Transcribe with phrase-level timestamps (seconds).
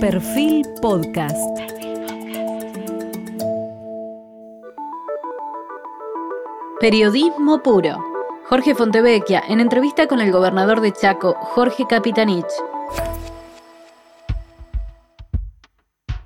[0.00, 1.36] Perfil Podcast.
[6.78, 7.98] Periodismo puro.
[8.48, 12.46] Jorge Fontevecchia, en entrevista con el gobernador de Chaco, Jorge Capitanich.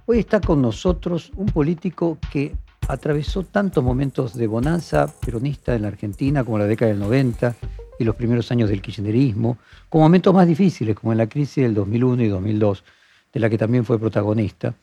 [0.05, 2.55] Hoy está con nosotros un político que
[2.89, 7.57] atravesó tantos momentos de bonanza peronista en la Argentina como la década del 90
[7.99, 9.57] y los primeros años del kirchnerismo,
[9.89, 12.85] como momentos más difíciles como en la crisis del 2001 y 2002,
[13.33, 14.75] de la que también fue protagonista.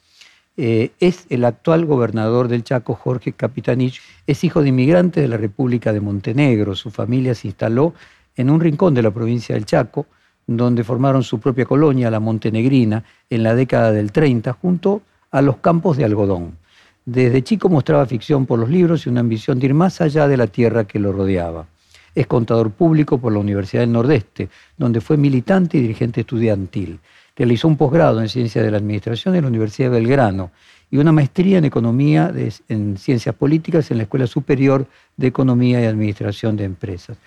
[0.57, 4.01] Eh, es el actual gobernador del Chaco, Jorge Capitanich.
[4.27, 6.75] Es hijo de inmigrantes de la República de Montenegro.
[6.75, 7.93] Su familia se instaló
[8.35, 10.05] en un rincón de la provincia del Chaco,
[10.45, 15.57] donde formaron su propia colonia, la Montenegrina, en la década del 30, junto a los
[15.57, 16.57] campos de algodón.
[17.05, 20.37] Desde chico mostraba ficción por los libros y una ambición de ir más allá de
[20.37, 21.67] la tierra que lo rodeaba.
[22.13, 26.99] Es contador público por la Universidad del Nordeste, donde fue militante y dirigente estudiantil.
[27.39, 30.51] Realizó un posgrado en Ciencias de la Administración en la Universidad de Belgrano
[30.91, 32.33] y una maestría en Economía
[32.67, 37.17] en Ciencias Políticas en la Escuela Superior de Economía y Administración de Empresas.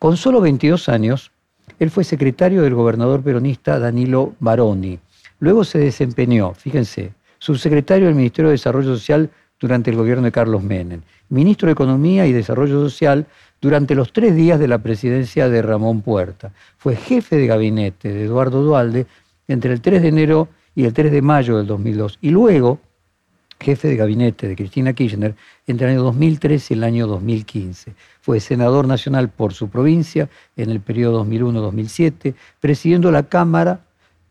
[0.00, 1.30] Con solo 22 años,
[1.78, 4.98] él fue secretario del gobernador peronista Danilo Baroni.
[5.38, 9.30] Luego se desempeñó, fíjense, subsecretario del Ministerio de Desarrollo Social
[9.60, 13.26] durante el gobierno de Carlos Menem, ministro de Economía y Desarrollo Social
[13.60, 16.52] durante los tres días de la presidencia de Ramón Puerta.
[16.76, 19.06] Fue jefe de gabinete de Eduardo Dualde
[19.48, 22.18] entre el 3 de enero y el 3 de mayo del 2002.
[22.20, 22.80] Y luego,
[23.60, 25.34] jefe de gabinete de Cristina Kirchner
[25.66, 27.94] entre el año 2003 y el año 2015.
[28.20, 33.80] Fue senador nacional por su provincia en el periodo 2001-2007, presidiendo la Cámara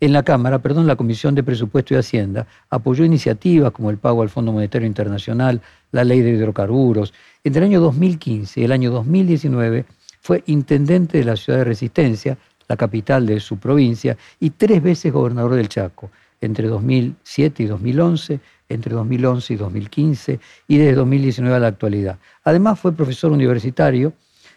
[0.06, 4.22] en la Cámara, perdón, la Comisión de Presupuesto y Hacienda apoyó iniciativas como el pago
[4.22, 5.62] al Fondo Monetario Internacional,
[5.94, 7.14] la Ley de Hidrocarburos.
[7.42, 9.86] Entre el año 2015 y el año 2019
[10.20, 15.12] fue intendente de la ciudad de Resistencia, la capital de su provincia, y tres veces
[15.12, 16.10] gobernador del Chaco,
[16.42, 18.40] entre 2007 y 2011,
[18.70, 22.20] entre 2011 y 2015, y desde 2019 a la actualidad.
[22.44, 24.14] Además fue profesor universitario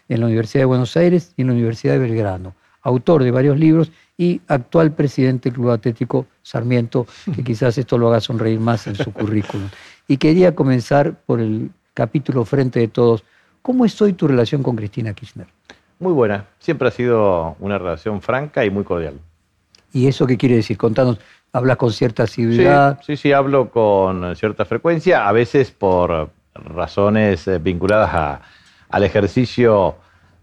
[0.09, 3.57] en la Universidad de Buenos Aires y en la Universidad de Belgrano, autor de varios
[3.57, 7.05] libros y actual presidente del Club Atlético Sarmiento,
[7.35, 9.69] que quizás esto lo haga sonreír más en su currículum.
[10.07, 13.23] Y quería comenzar por el capítulo Frente de Todos.
[13.61, 15.47] ¿Cómo es hoy tu relación con Cristina Kirchner?
[15.99, 16.45] Muy buena.
[16.59, 19.19] Siempre ha sido una relación franca y muy cordial.
[19.93, 20.77] ¿Y eso qué quiere decir?
[20.77, 21.19] Contanos,
[21.51, 22.99] ¿hablas con cierta asiduidad?
[22.99, 28.41] Sí, sí, sí, hablo con cierta frecuencia, a veces por razones eh, vinculadas
[28.89, 29.95] al ejercicio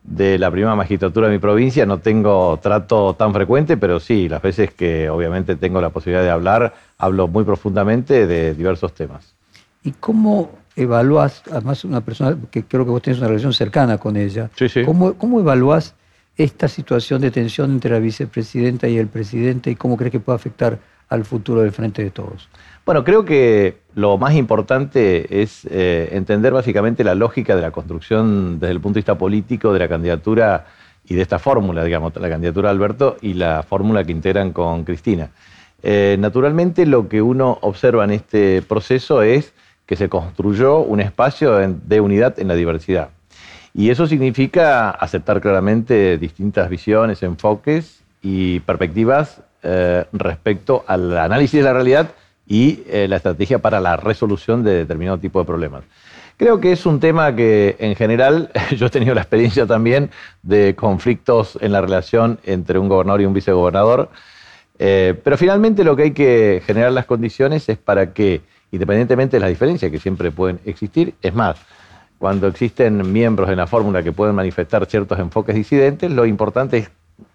[0.04, 4.42] de la primera magistratura de mi provincia no tengo trato tan frecuente, pero sí, las
[4.42, 9.34] veces que obviamente tengo la posibilidad de hablar, hablo muy profundamente de diversos temas.
[9.82, 14.16] ¿Y cómo evalúas, además una persona que creo que vos tenés una relación cercana con
[14.16, 14.84] ella, sí, sí.
[14.84, 15.94] ¿cómo, cómo evaluás
[16.36, 20.36] esta situación de tensión entre la vicepresidenta y el presidente y cómo crees que puede
[20.36, 22.48] afectar al futuro del Frente de Todos?
[22.84, 28.58] Bueno, creo que lo más importante es eh, entender básicamente la lógica de la construcción
[28.58, 30.66] desde el punto de vista político de la candidatura
[31.06, 34.84] y de esta fórmula, digamos, la candidatura de Alberto y la fórmula que integran con
[34.84, 35.30] Cristina.
[35.82, 39.52] Eh, naturalmente lo que uno observa en este proceso es
[39.86, 43.10] que se construyó un espacio de unidad en la diversidad.
[43.74, 51.64] Y eso significa aceptar claramente distintas visiones, enfoques y perspectivas eh, respecto al análisis de
[51.64, 52.10] la realidad
[52.46, 55.84] y eh, la estrategia para la resolución de determinado tipo de problemas.
[56.36, 60.10] Creo que es un tema que en general yo he tenido la experiencia también
[60.42, 64.10] de conflictos en la relación entre un gobernador y un vicegobernador,
[64.78, 68.40] eh, pero finalmente lo que hay que generar las condiciones es para que,
[68.74, 71.56] independientemente de las diferencias que siempre pueden existir, es más,
[72.18, 76.90] cuando existen miembros en la fórmula que pueden manifestar ciertos enfoques disidentes, lo importante es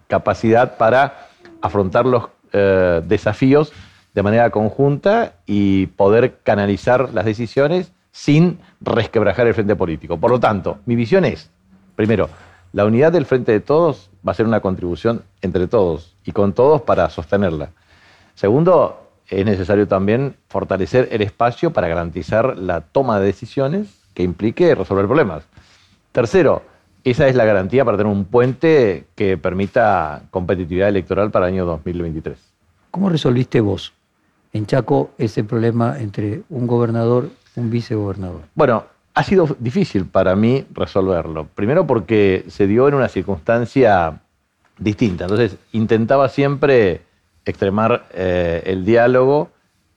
[0.08, 1.28] capacidad para
[1.62, 3.72] afrontar los eh, desafíos
[4.14, 10.18] de manera conjunta y poder canalizar las decisiones sin resquebrajar el frente político.
[10.18, 11.52] Por lo tanto, mi visión es,
[11.96, 12.30] primero,
[12.74, 16.54] la unidad del frente de todos va a ser una contribución entre todos y con
[16.54, 17.70] todos para sostenerla.
[18.36, 24.76] Segundo, es necesario también fortalecer el espacio para garantizar la toma de decisiones que implique
[24.76, 25.44] resolver problemas.
[26.12, 26.64] Tercero,
[27.04, 31.66] esa es la garantía para tener un puente que permita competitividad electoral para el año
[31.66, 32.38] 2023.
[32.92, 33.94] ¿Cómo resolviste vos
[34.52, 38.42] en Chaco ese problema entre un gobernador y un vicegobernador?
[38.56, 38.84] Bueno,
[39.14, 41.48] ha sido difícil para mí resolverlo.
[41.54, 44.22] Primero porque se dio en una circunstancia
[44.78, 45.26] distinta.
[45.26, 47.02] Entonces, intentaba siempre
[47.46, 49.50] extremar eh, el diálogo,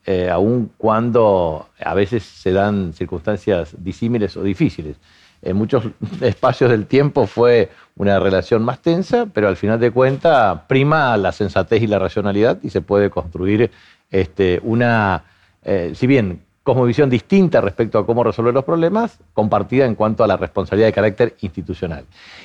[0.04, 4.96] eh, aun cuando a veces se dan circunstancias disímiles o difíciles.
[5.42, 5.84] En muchos
[6.20, 11.32] espacios del tiempo fue una relación más tensa, pero al final de cuentas prima la
[11.32, 13.70] sensatez y la racionalidad y se puede construir
[14.10, 15.24] este, una,
[15.64, 20.26] eh, si bien cosmovisión distinta respecto a cómo resolver los problemas, compartida en cuanto a
[20.26, 22.04] la responsabilidad de carácter institucional.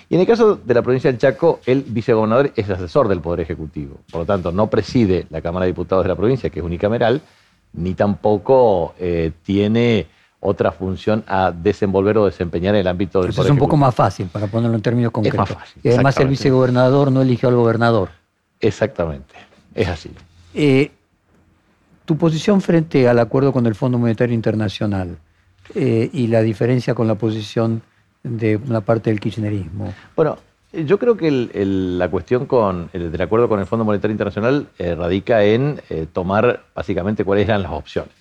[0.09, 3.41] Y en el caso de la provincia del Chaco, el vicegobernador es asesor del Poder
[3.41, 3.97] Ejecutivo.
[4.11, 7.21] Por lo tanto, no preside la Cámara de Diputados de la provincia, que es unicameral,
[7.73, 10.07] ni tampoco eh, tiene
[10.39, 13.93] otra función a desenvolver o desempeñar en el ámbito del Eso es un poco más
[13.93, 15.39] fácil, para ponerlo en términos concretos.
[15.39, 18.09] más fácil, y además el vicegobernador no eligió al gobernador.
[18.59, 19.35] Exactamente,
[19.75, 20.11] es así.
[20.53, 20.91] Eh,
[22.07, 25.17] tu posición frente al acuerdo con el Fondo Monetario Internacional
[25.75, 27.81] eh, y la diferencia con la posición
[28.23, 29.93] de una parte del kirchnerismo.
[30.15, 30.37] Bueno,
[30.71, 34.95] yo creo que la cuestión con, el- del acuerdo con el Fondo Monetario Internacional eh,
[34.95, 38.13] radica en eh, tomar básicamente cuáles eran las opciones.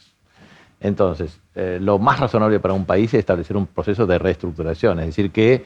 [0.81, 1.39] Entonces,
[1.81, 5.65] lo más razonable para un país es establecer un proceso de reestructuración, es decir, que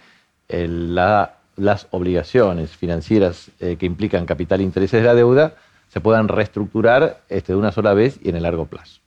[0.49, 5.55] la- las obligaciones financieras que implican capital e intereses de la deuda
[5.91, 9.01] se puedan reestructurar este, de una sola vez y en el largo plazo.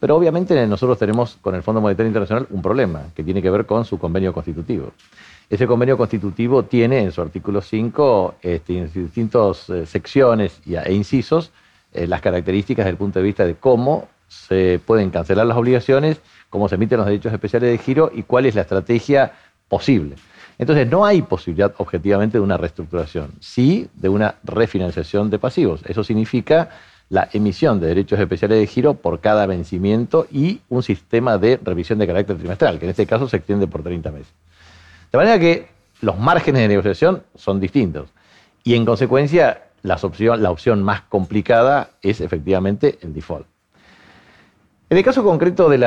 [0.00, 3.66] Pero obviamente nosotros tenemos con el Fondo Monetario Internacional un problema que tiene que ver
[3.66, 4.92] con su convenio constitutivo.
[5.50, 11.50] Ese convenio constitutivo tiene en su artículo 5, este, distintas eh, secciones e incisos,
[11.92, 16.20] eh, las características desde el punto de vista de cómo se pueden cancelar las obligaciones,
[16.48, 19.32] cómo se emiten los derechos especiales de giro y cuál es la estrategia
[19.68, 20.16] posible.
[20.60, 25.80] Entonces, no hay posibilidad objetivamente de una reestructuración, sí de una refinanciación de pasivos.
[25.86, 26.68] Eso significa
[27.08, 31.98] la emisión de derechos especiales de giro por cada vencimiento y un sistema de revisión
[31.98, 34.32] de carácter trimestral, que en este caso se extiende por 30 meses.
[35.10, 35.66] De manera que
[36.02, 38.10] los márgenes de negociación son distintos.
[38.62, 43.46] Y en consecuencia, las opción- la opción más complicada es efectivamente el default.
[44.90, 45.84] En el caso concreto del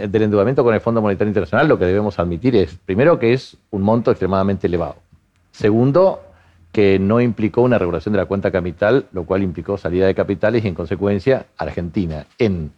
[0.00, 3.82] endeudamiento con el Fondo Monetario Internacional, lo que debemos admitir es, primero, que es un
[3.82, 4.96] monto extremadamente elevado.
[5.50, 6.22] Segundo,
[6.72, 10.64] que no implicó una regulación de la cuenta capital, lo cual implicó salida de capitales
[10.64, 12.72] y, en consecuencia, Argentina, en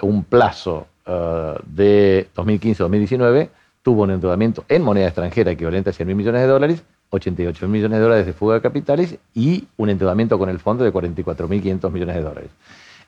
[0.00, 3.48] un plazo eh, de 2015-2019,
[3.84, 7.74] tuvo un endeudamiento en moneda extranjera equivalente a 100 mil millones de dólares, 88 mil
[7.74, 11.46] millones de dólares de fuga de capitales y un endeudamiento con el fondo de 44
[11.46, 12.50] mil 500 millones de dólares.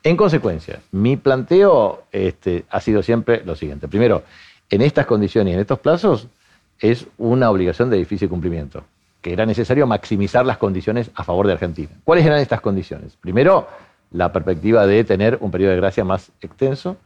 [0.05, 3.87] En consecuencia, mi planteo este, ha sido siempre lo siguiente.
[3.87, 4.21] Primero,
[4.69, 6.27] en estas condiciones y en estos plazos
[6.79, 8.83] es una obligación de difícil cumplimiento,
[9.19, 11.89] que era necesario maximizar las condiciones a favor de Argentina.
[12.03, 13.17] ¿Cuáles eran estas condiciones?
[13.19, 13.67] Primero,
[14.11, 16.97] la perspectiva de tener un periodo de gracia más extenso.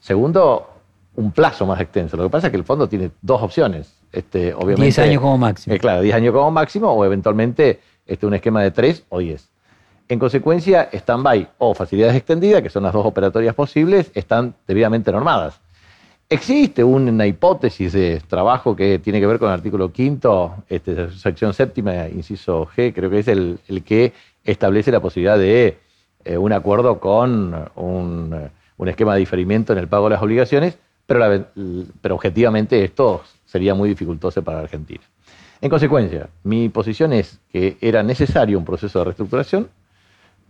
[0.00, 0.70] Segundo,
[1.16, 2.16] un plazo más extenso.
[2.16, 3.92] Lo que pasa es que el fondo tiene dos opciones.
[4.10, 5.76] Este, obviamente, 10 años como máximo.
[5.76, 9.50] eh, claro, 10 años como máximo o eventualmente este, un esquema de 3 o 10.
[10.10, 15.60] En consecuencia, stand-by o facilidades extendidas, que son las dos operatorias posibles, están debidamente normadas.
[16.30, 21.52] Existe una hipótesis de trabajo que tiene que ver con el artículo quinto, este, sección
[21.52, 24.14] séptima, inciso G, creo que es el, que
[24.44, 25.78] establece la posibilidad de
[26.24, 28.50] eh, un acuerdo con un,
[28.86, 31.46] esquema de diferimiento en el pago de las obligaciones, pero,
[32.00, 35.02] pero objetivamente esto sería muy dificultoso para Argentina.
[35.60, 39.68] En consecuencia, mi posición es que era necesario un proceso de reestructuración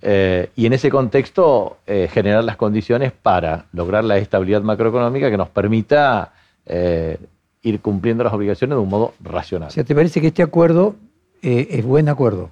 [0.02, 5.36] eh, y en ese contexto eh, generar las condiciones para lograr la estabilidad macroeconómica que
[5.36, 6.32] nos permita
[6.66, 7.18] eh,
[7.62, 9.68] ir cumpliendo las obligaciones de un modo racional.
[9.68, 10.94] O sea, ¿te parece que este acuerdo
[11.42, 12.50] es buen acuerdo?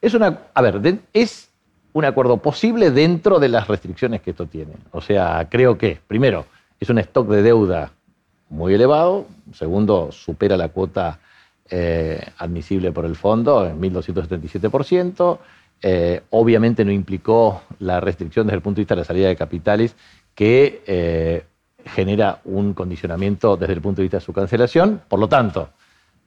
[0.00, 1.48] Es una, a ver, de- es
[1.92, 4.72] un acuerdo posible dentro de las restricciones que esto tiene.
[4.92, 6.46] O sea, creo que, primero,
[6.80, 7.92] es un stock de deuda
[8.48, 9.26] muy elevado.
[9.52, 11.18] Segundo, supera la cuota
[12.38, 15.38] admisible por el fondo en 1.277%.
[15.82, 19.36] Eh, obviamente no implicó la restricción desde el punto de vista de la salida de
[19.36, 19.96] capitales
[20.34, 21.44] que eh,
[21.84, 25.02] genera un condicionamiento desde el punto de vista de su cancelación.
[25.08, 25.70] Por lo tanto,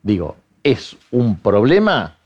[0.04, 2.18] digo, es un problema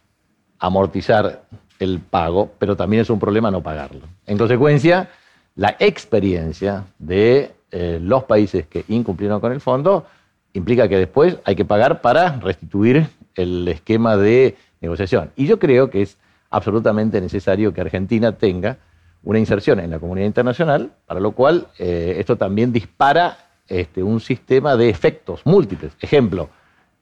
[0.58, 1.44] amortizar
[1.78, 4.02] el pago, pero también es un problema no pagarlo.
[4.26, 5.10] En consecuencia,
[5.56, 10.06] la experiencia de eh, los países que incumplieron con el fondo
[10.54, 15.32] implica que después hay que pagar para restituir el esquema de negociación.
[15.36, 16.18] Y yo creo que es
[16.50, 18.78] absolutamente necesario que Argentina tenga
[19.24, 23.38] una inserción en la comunidad internacional, para lo cual eh, esto también dispara
[23.68, 25.94] este, un sistema de efectos múltiples.
[26.00, 26.50] Ejemplo,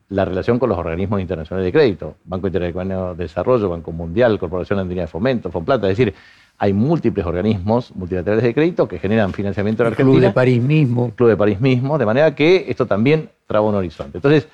[0.09, 4.79] la relación con los organismos internacionales de crédito, Banco Interamericano de Desarrollo, Banco Mundial, Corporación
[4.79, 6.13] Andina de Fomento, Fonplata, es decir,
[6.57, 10.27] hay múltiples organismos multilaterales de crédito que generan financiamiento en El Club Argentina.
[10.27, 11.05] de París mismo.
[11.07, 14.17] el Club de París mismo, de manera que esto también traba un horizonte.
[14.17, 14.47] Entonces,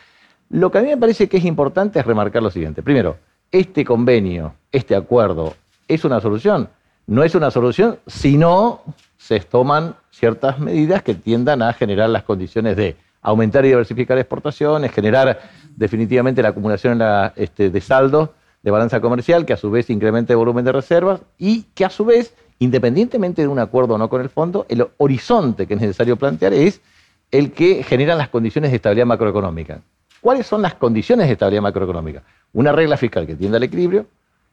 [0.49, 2.83] lo que a mí me parece que es importante es remarcar lo siguiente.
[2.83, 3.15] Primero,
[3.53, 5.53] este convenio, este acuerdo,
[5.87, 6.69] ¿es una solución?
[7.05, 8.81] No es una solución si no
[9.17, 14.91] se toman ciertas medidas que tiendan a generar las condiciones de aumentar y diversificar exportaciones,
[14.91, 15.39] generar
[15.75, 17.01] definitivamente la acumulación
[17.35, 18.29] este, de saldos
[18.63, 21.89] de balanza comercial, que a su vez incremente el volumen de reservas y que a
[21.89, 25.81] su vez independientemente de un acuerdo o no con el fondo, el horizonte que es
[25.81, 26.81] necesario plantear es
[27.29, 29.81] el que genera las condiciones de estabilidad macroeconómica.
[30.23, 32.23] ¿Cuáles son las condiciones de estabilidad macroeconómica?
[32.53, 34.05] Una regla fiscal que tienda al equilibrio,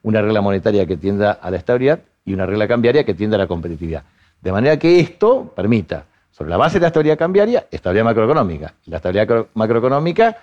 [0.02, 3.38] una regla monetaria que tienda a la estabilidad y una regla cambiaria que tienda a
[3.38, 4.02] la competitividad.
[4.42, 8.74] De manera que esto permita, sobre la base de la estabilidad cambiaria, estabilidad macroeconómica.
[8.86, 10.38] La estabilidad macroeconómica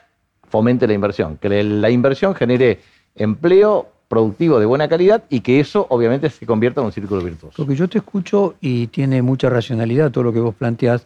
[0.48, 2.80] fomente la inversión, que la inversión genere
[3.14, 7.58] empleo productivo de buena calidad y que eso obviamente se convierta en un círculo virtuoso.
[7.58, 11.06] Porque yo te escucho y tiene mucha racionalidad todo lo que vos planteás,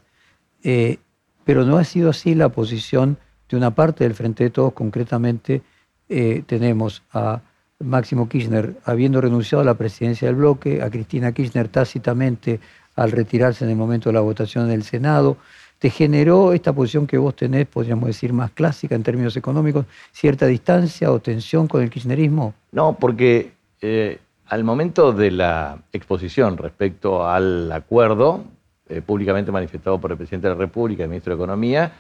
[0.64, 1.00] eh,
[1.44, 3.18] pero no ha sido así la posición
[3.52, 5.62] de una parte del Frente de Todos, concretamente
[6.10, 7.42] eh, tenemos a
[7.80, 12.60] Máximo Kirchner habiendo renunciado a la presidencia del bloque, a Cristina Kirchner tácitamente
[12.96, 15.38] al retirarse en el momento de la votación del Senado,
[15.82, 20.46] ¿Te generó esta posición que vos tenés, podríamos decir, más clásica en términos económicos, cierta
[20.46, 22.54] distancia o tensión con el kirchnerismo?
[22.72, 28.44] No, porque eh, al momento de la exposición respecto al acuerdo,
[28.90, 31.92] eh, públicamente manifestado por el presidente de la República el ministro de Economía,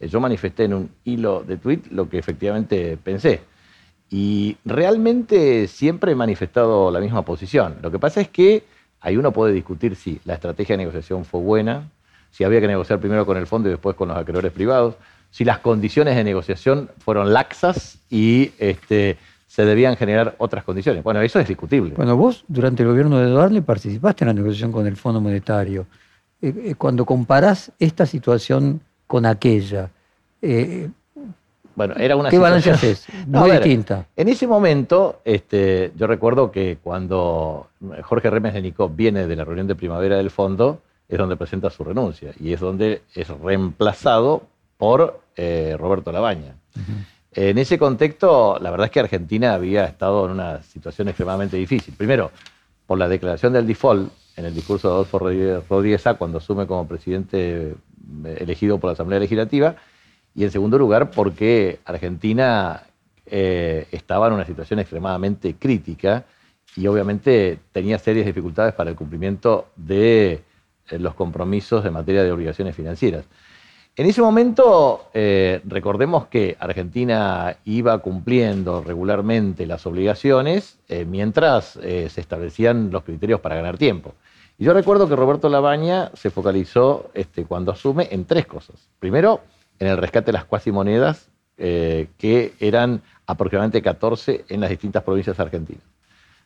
[0.00, 3.40] yo manifesté en un hilo de tweet lo que efectivamente pensé.
[4.10, 7.76] Y realmente siempre he manifestado la misma posición.
[7.82, 8.64] Lo que pasa es que
[9.00, 11.90] ahí uno puede discutir si la estrategia de negociación fue buena,
[12.30, 14.94] si había que negociar primero con el fondo y después con los acreedores privados,
[15.30, 21.02] si las condiciones de negociación fueron laxas y este, se debían generar otras condiciones.
[21.02, 21.94] Bueno, eso es discutible.
[21.96, 25.86] Bueno, vos durante el gobierno de Eduardo participaste en la negociación con el Fondo Monetario.
[26.42, 29.90] Eh, eh, cuando comparás esta situación con aquella,
[30.42, 30.88] eh,
[31.76, 33.06] bueno, era una ¿qué balance haces?
[33.26, 34.06] Muy distinta.
[34.16, 37.68] En ese momento, este, yo recuerdo que cuando
[38.02, 41.68] Jorge Remes de Nicó viene de la reunión de primavera del fondo, es donde presenta
[41.68, 44.42] su renuncia y es donde es reemplazado
[44.78, 46.54] por eh, Roberto Labaña.
[47.32, 51.94] En ese contexto, la verdad es que Argentina había estado en una situación extremadamente difícil.
[51.94, 52.30] Primero,
[52.86, 55.18] por la declaración del default en el discurso de Adolfo
[55.68, 57.74] Rodríguez A cuando asume como presidente
[58.38, 59.76] elegido por la Asamblea Legislativa,
[60.36, 62.82] y en segundo lugar, porque Argentina
[63.24, 66.26] eh, estaba en una situación extremadamente crítica
[66.76, 70.42] y obviamente tenía serias dificultades para el cumplimiento de
[70.90, 73.24] eh, los compromisos en materia de obligaciones financieras.
[73.96, 82.90] En ese momento, eh, recordemos que Argentina iba cumpliendo regularmente las obligaciones mientras se establecían
[82.90, 84.14] los criterios para ganar tiempo.
[84.58, 88.88] Y yo recuerdo que Roberto Labaña se focalizó este, cuando asume en tres cosas.
[88.98, 89.40] Primero,
[89.78, 95.84] en el rescate de las cuasimonedas, que eran aproximadamente 14 en las distintas provincias argentinas.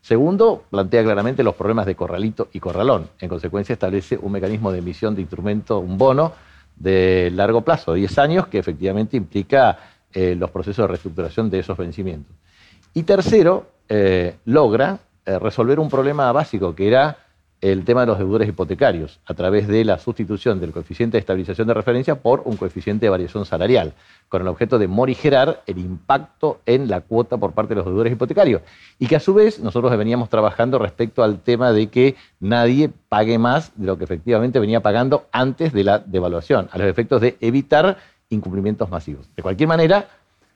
[0.02, 3.08] Segundo, plantea claramente los problemas de corralito y corralón.
[3.20, 6.32] En consecuencia, establece un mecanismo de emisión de instrumento, un bono
[6.76, 9.78] de largo plazo, 10 años, que efectivamente implica
[10.12, 12.34] eh, los procesos de reestructuración de esos vencimientos.
[12.94, 17.18] Y tercero, eh, logra eh, resolver un problema básico que era
[17.60, 21.68] el tema de los deudores hipotecarios a través de la sustitución del coeficiente de estabilización
[21.68, 23.92] de referencia por un coeficiente de variación salarial,
[24.28, 28.12] con el objeto de morigerar el impacto en la cuota por parte de los deudores
[28.12, 28.62] hipotecarios.
[28.98, 33.38] Y que a su vez nosotros veníamos trabajando respecto al tema de que nadie pague
[33.38, 37.36] más de lo que efectivamente venía pagando antes de la devaluación, a los efectos de
[37.40, 37.98] evitar
[38.30, 39.28] incumplimientos masivos.
[39.36, 40.08] De cualquier manera,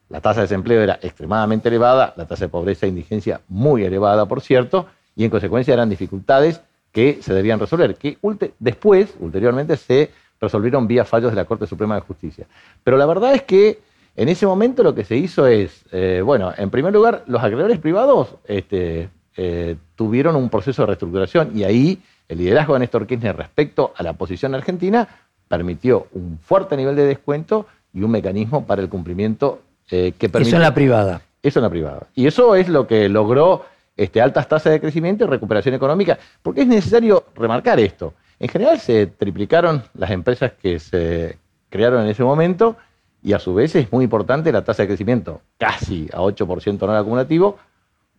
[0.08, 4.26] la tasa de desempleo era extremadamente elevada, la tasa de pobreza e indigencia muy elevada,
[4.26, 6.60] por cierto, y en consecuencia eran dificultades
[6.94, 8.16] que se debían resolver, que
[8.60, 12.46] después, ulteriormente, se resolvieron vía fallos de la Corte Suprema de Justicia.
[12.84, 13.80] Pero la verdad es que
[14.14, 17.80] en ese momento lo que se hizo es, eh, bueno, en primer lugar, los acreedores
[17.80, 23.36] privados este, eh, tuvieron un proceso de reestructuración y ahí el liderazgo de Néstor Kirchner
[23.36, 25.08] respecto a la posición argentina
[25.48, 30.50] permitió un fuerte nivel de descuento y un mecanismo para el cumplimiento eh, que permitió...
[30.50, 31.22] Eso en la privada.
[31.42, 32.06] Eso en la privada.
[32.14, 33.64] Y eso es lo que logró
[33.96, 38.14] este, altas tasas de crecimiento y recuperación económica, porque es necesario remarcar esto.
[38.38, 41.38] En general se triplicaron las empresas que se
[41.70, 42.76] crearon en ese momento
[43.22, 46.98] y a su vez es muy importante la tasa de crecimiento, casi a 8% anual
[46.98, 47.58] acumulativo,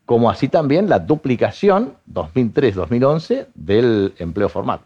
[0.06, 4.80] como así también la duplicación 2003-2011 del empleo formal.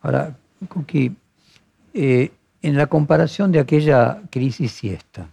[0.00, 0.36] Ahora,
[0.68, 1.14] Kuki,
[1.94, 2.30] eh,
[2.62, 5.28] en la comparación de aquella crisis y esta,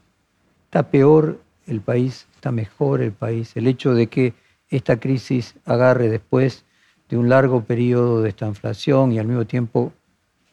[0.65, 2.27] ¿está peor el país?
[2.35, 3.55] ¿Está mejor el país?
[3.55, 4.33] El hecho de que
[4.69, 6.65] esta crisis agarre después
[7.09, 9.91] de un largo periodo de esta inflación y al mismo tiempo,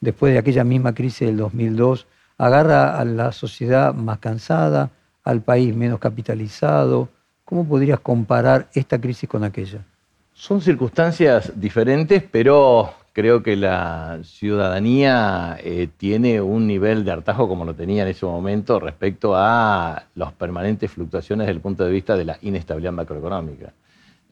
[0.00, 2.06] después de aquella misma crisis del 2002,
[2.38, 4.90] agarra a la sociedad más cansada,
[5.24, 7.08] al país menos capitalizado.
[7.44, 9.84] ¿Cómo podrías comparar esta crisis con aquella?
[10.32, 17.64] Son circunstancias diferentes, pero creo que la ciudadanía eh, tiene un nivel de hartazgo como
[17.64, 22.16] lo tenía en ese momento respecto a las permanentes fluctuaciones desde el punto de vista
[22.16, 23.72] de la inestabilidad macroeconómica.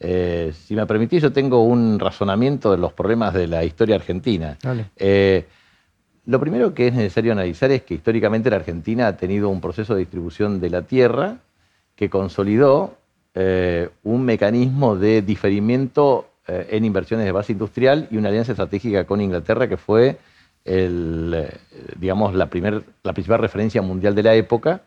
[0.00, 4.58] Eh, si me permitís, yo tengo un razonamiento de los problemas de la historia argentina.
[4.96, 5.46] Eh,
[6.26, 9.94] lo primero que es necesario analizar es que históricamente la Argentina ha tenido un proceso
[9.94, 11.38] de distribución de la tierra
[11.94, 12.96] que consolidó
[13.34, 19.22] eh, un mecanismo de diferimiento en inversiones de base industrial y una alianza estratégica con
[19.22, 20.18] Inglaterra que fue
[21.96, 22.50] digamos, la,
[23.02, 24.82] la principal referencia mundial de la época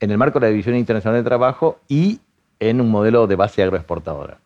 [0.00, 2.20] en el marco de la División Internacional de Trabajo y
[2.58, 4.41] en un modelo de base agroexportadora.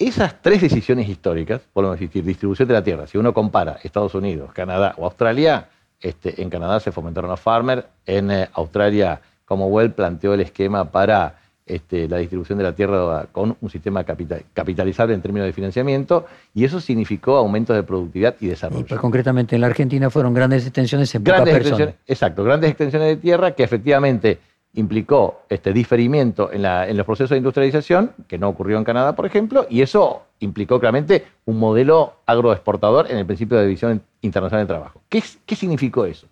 [0.00, 4.50] Esas tres decisiones históricas, podemos decir, distribución de la tierra, si uno compara Estados Unidos,
[4.54, 5.68] Canadá o Australia,
[6.00, 11.34] este, en Canadá se fomentaron los farmers, en eh, Australia Commonwealth planteó el esquema para
[11.66, 16.64] este, la distribución de la tierra con un sistema capitalizable en términos de financiamiento, y
[16.64, 18.86] eso significó aumentos de productividad y desarrollo.
[18.88, 23.16] Pero concretamente en la Argentina fueron grandes extensiones en grandes extensiones, Exacto, grandes extensiones de
[23.18, 24.38] tierra que efectivamente
[24.74, 26.62] implicó este diferimiento en,
[26.96, 31.24] los procesos de industrialización, que no ocurrió en Canadá, por ejemplo, y eso implicó claramente
[31.44, 35.02] un modelo agroexportador en el principio de división internacional de trabajo.
[35.08, 36.26] ¿Qué, ¿Qué significó eso?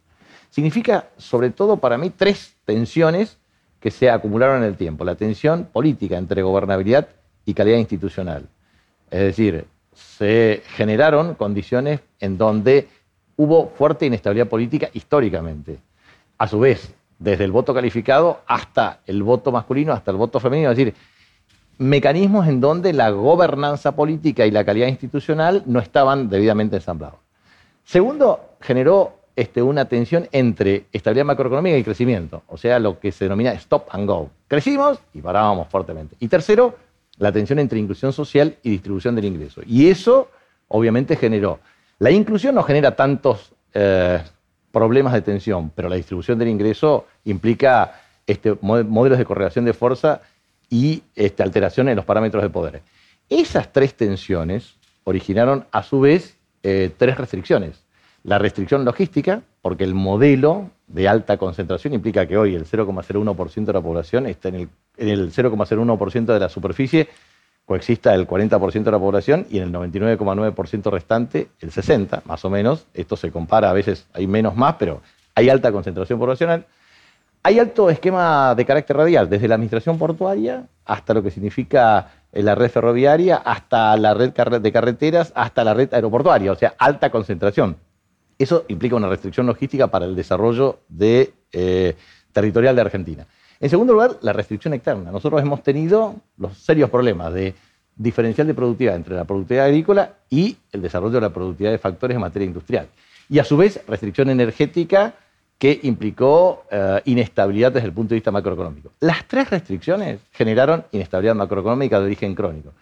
[0.51, 3.39] Significa, sobre todo para mí, tres tensiones
[3.81, 5.05] que se acumularon en el tiempo.
[5.05, 7.09] La tensión política entre gobernabilidad
[7.45, 8.49] y calidad institucional.
[9.11, 12.89] Es decir, se generaron condiciones en donde
[13.37, 15.79] hubo fuerte inestabilidad política históricamente.
[16.39, 20.71] A su vez, desde el voto calificado hasta el voto masculino, hasta el voto femenino,
[20.71, 20.95] es decir,
[21.79, 27.21] mecanismos en donde la gobernanza política y la calidad institucional no estaban debidamente ensamblados.
[27.85, 33.25] Segundo, generó este, una tensión entre estabilidad macroeconómica y crecimiento, o sea, lo que se
[33.25, 34.31] denomina stop and go.
[34.49, 36.17] Crecimos y parábamos fuertemente.
[36.19, 36.77] Y tercero,
[37.19, 39.63] la tensión entre inclusión social y distribución del ingreso.
[39.65, 40.29] Y eso,
[40.69, 41.61] obviamente, generó.
[41.99, 44.21] La inclusión no genera tantos eh,
[44.79, 50.21] problemas de tensión, pero la distribución del ingreso implica este, modelos de correlación de fuerza
[50.71, 52.83] y este, alteración en los parámetros de poder.
[53.29, 57.83] Esas tres tensiones originaron a su vez eh, tres restricciones.
[58.23, 63.73] La restricción logística, porque el modelo de alta concentración implica que hoy el 0,01% de
[63.73, 67.09] la población está en el 0,01% de la superficie
[67.69, 72.51] coexista el 40% de la población y en el 99,9% restante el 60%, más o
[72.51, 72.87] menos.
[72.95, 75.03] Esto se compara, a veces hay menos más, pero
[75.35, 76.65] hay alta concentración poblacional.
[77.43, 82.43] Hay alto esquema de carácter radial, desde la administración portuaria hasta lo que significa eh,
[82.43, 87.11] la red ferroviaria, hasta la red de carreteras, hasta la red aeroportuaria, o sea, alta
[87.11, 87.77] concentración.
[88.39, 91.97] Eso implica una restricción logística para el desarrollo de, eh,
[92.33, 93.27] territorial de Argentina.
[93.61, 95.11] En segundo lugar, la restricción externa.
[95.11, 97.55] Nosotros hemos tenido los serios problemas de
[97.97, 102.15] diferencial de productividad entre la productividad agrícola y el desarrollo de la productividad de factores
[102.15, 102.87] en materia industrial.
[103.29, 105.15] Y a su vez, restricción energética
[105.59, 108.93] que implicó eh, inestabilidad desde el punto de vista macroeconómico.
[109.01, 112.73] Las tres restricciones generaron inestabilidad macroeconómica de origen crónico.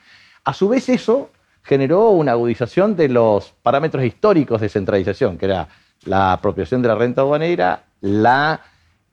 [0.45, 1.31] A su vez, eso
[1.63, 5.69] generó una agudización de los parámetros históricos de centralización, que era
[6.05, 8.61] la apropiación de la renta aduanera, la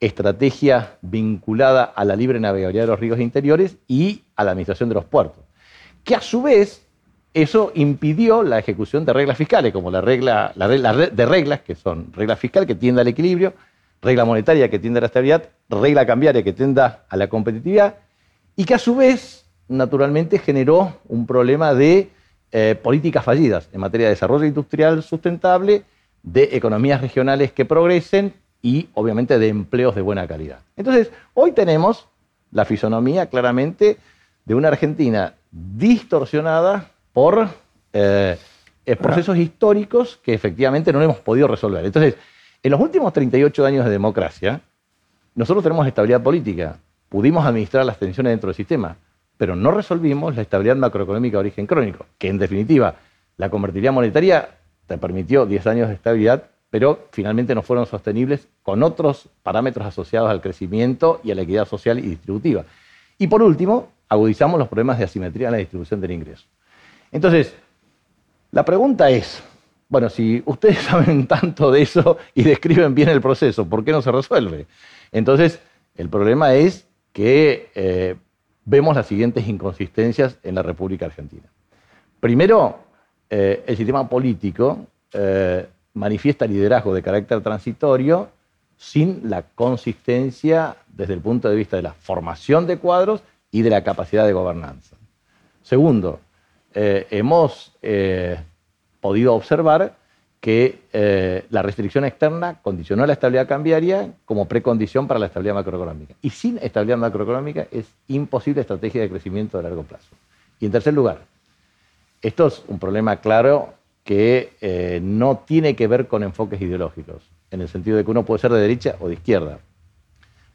[0.06, 4.96] estrategia vinculada a la libre navegabilidad de los ríos interiores y a la administración de
[4.96, 5.44] los puertos.
[6.02, 6.86] Que a su vez
[7.32, 12.12] eso impidió la ejecución de reglas fiscales, como la regla, la de reglas, que son
[12.12, 13.54] regla fiscal que tienda al equilibrio,
[14.02, 17.96] regla monetaria que tienda a la estabilidad, regla cambiaria que tienda a la competitividad,
[18.54, 22.10] y que a su vez, naturalmente, generó un problema de
[22.52, 25.82] eh, políticas fallidas en materia de desarrollo industrial sustentable,
[26.22, 28.32] de economías regionales que progresen
[28.64, 30.60] y obviamente de empleos de buena calidad.
[30.78, 32.08] Entonces, hoy tenemos
[32.50, 33.98] la fisonomía claramente
[34.46, 37.50] de una Argentina distorsionada por
[37.92, 38.38] eh,
[38.98, 41.84] procesos históricos que efectivamente no hemos podido resolver.
[41.84, 42.14] Entonces,
[42.62, 44.62] en los últimos 38 años de democracia,
[45.34, 46.78] nosotros tenemos estabilidad política,
[47.10, 48.96] pudimos administrar las tensiones dentro del sistema,
[49.36, 52.94] pero no resolvimos la estabilidad macroeconómica de origen crónico, que en definitiva
[53.36, 54.48] la convertibilidad monetaria
[54.86, 60.28] te permitió 10 años de estabilidad, pero finalmente no fueron sostenibles con otros parámetros asociados
[60.28, 62.64] al crecimiento y a la equidad social y distributiva.
[63.16, 66.46] Y por último, agudizamos los problemas de asimetría en la distribución del ingreso.
[67.12, 67.54] Entonces,
[68.50, 69.40] la pregunta es,
[69.88, 74.02] bueno, si ustedes saben tanto de eso y describen bien el proceso, ¿por qué no
[74.02, 74.66] se resuelve?
[75.12, 75.60] Entonces,
[75.94, 78.16] el problema es que eh,
[78.64, 81.48] vemos las siguientes inconsistencias en la República Argentina.
[82.18, 82.80] Primero,
[83.30, 88.28] eh, el sistema político eh, manifiesta liderazgo de carácter transitorio
[88.76, 93.70] sin la consistencia desde el punto de vista de la formación de cuadros y de
[93.70, 94.96] la capacidad de gobernanza.
[95.62, 96.20] Segundo,
[96.74, 98.38] eh, hemos eh,
[99.00, 99.96] podido observar
[100.40, 106.14] que eh, la restricción externa condicionó la estabilidad cambiaria como precondición para la estabilidad macroeconómica.
[106.20, 110.08] Y sin estabilidad macroeconómica es imposible estrategia de crecimiento de largo plazo.
[110.60, 111.22] Y en tercer lugar,
[112.20, 113.72] esto es un problema claro
[114.04, 118.24] que eh, no tiene que ver con enfoques ideológicos, en el sentido de que uno
[118.24, 119.58] puede ser de derecha o de izquierda,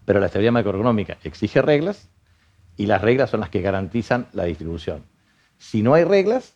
[0.06, 2.10] pero la estabilidad macroeconómica exige reglas
[2.78, 5.04] y las reglas son las que garantizan la distribución.
[5.58, 6.56] Si no hay reglas,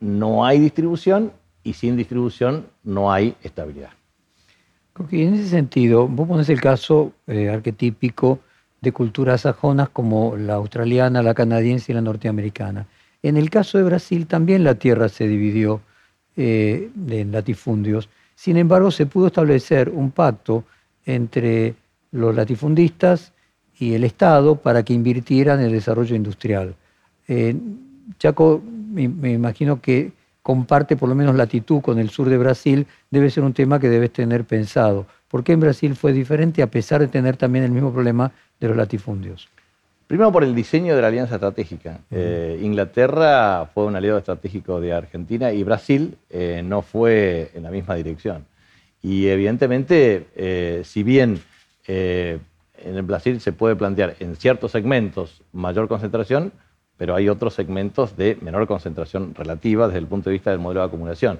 [0.00, 1.32] no hay distribución
[1.64, 3.90] y sin distribución no hay estabilidad.
[5.10, 8.38] en ese sentido, vos pones el caso eh, arquetípico
[8.80, 12.86] de culturas sajonas como la australiana, la canadiense y la norteamericana.
[13.22, 15.80] En el caso de Brasil también la tierra se dividió
[16.36, 18.08] eh, en latifundios.
[18.34, 20.64] Sin embargo, se pudo establecer un pacto
[21.06, 21.74] entre
[22.10, 23.32] los latifundistas
[23.78, 26.74] y el Estado para que invirtieran en el desarrollo industrial.
[27.28, 27.56] Eh,
[28.18, 33.30] Chaco, me, imagino que comparte por lo menos latitud con el sur de Brasil, debe
[33.30, 35.06] ser un tema que debes tener pensado.
[35.28, 38.68] ¿Por qué en Brasil fue diferente a pesar de tener también el mismo problema de
[38.68, 39.48] los latifundios?
[40.06, 42.00] Primero por el diseño de la alianza estratégica.
[42.10, 47.70] Eh, Inglaterra fue un aliado estratégico de Argentina y Brasil eh, no fue en la
[47.70, 48.46] misma dirección.
[49.02, 51.38] Y evidentemente, si bien
[51.86, 52.40] en
[52.96, 56.52] el Brasil se puede plantear en ciertos segmentos mayor concentración,
[56.96, 60.80] pero hay otros segmentos de menor concentración relativa desde el punto de vista del modelo
[60.80, 61.38] de acumulación.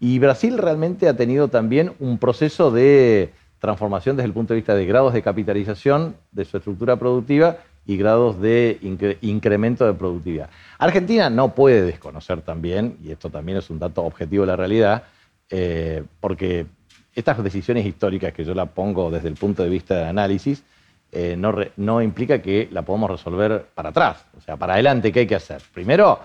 [0.00, 4.74] Y Brasil realmente ha tenido también un proceso de transformación desde el punto de vista
[4.74, 8.78] de grados de capitalización de su estructura productiva y grados de
[9.20, 10.48] incremento de productividad.
[10.78, 15.04] Argentina no puede desconocer también, y esto también es un dato objetivo de la realidad,
[15.50, 16.66] eh, porque
[17.14, 20.64] estas decisiones históricas que yo la pongo desde el punto de vista de análisis,
[21.12, 21.36] eh,
[21.76, 24.26] no, implica que la podamos resolver para atrás.
[24.36, 25.62] O sea, para adelante, ¿qué hay que hacer?
[25.72, 26.18] Primero,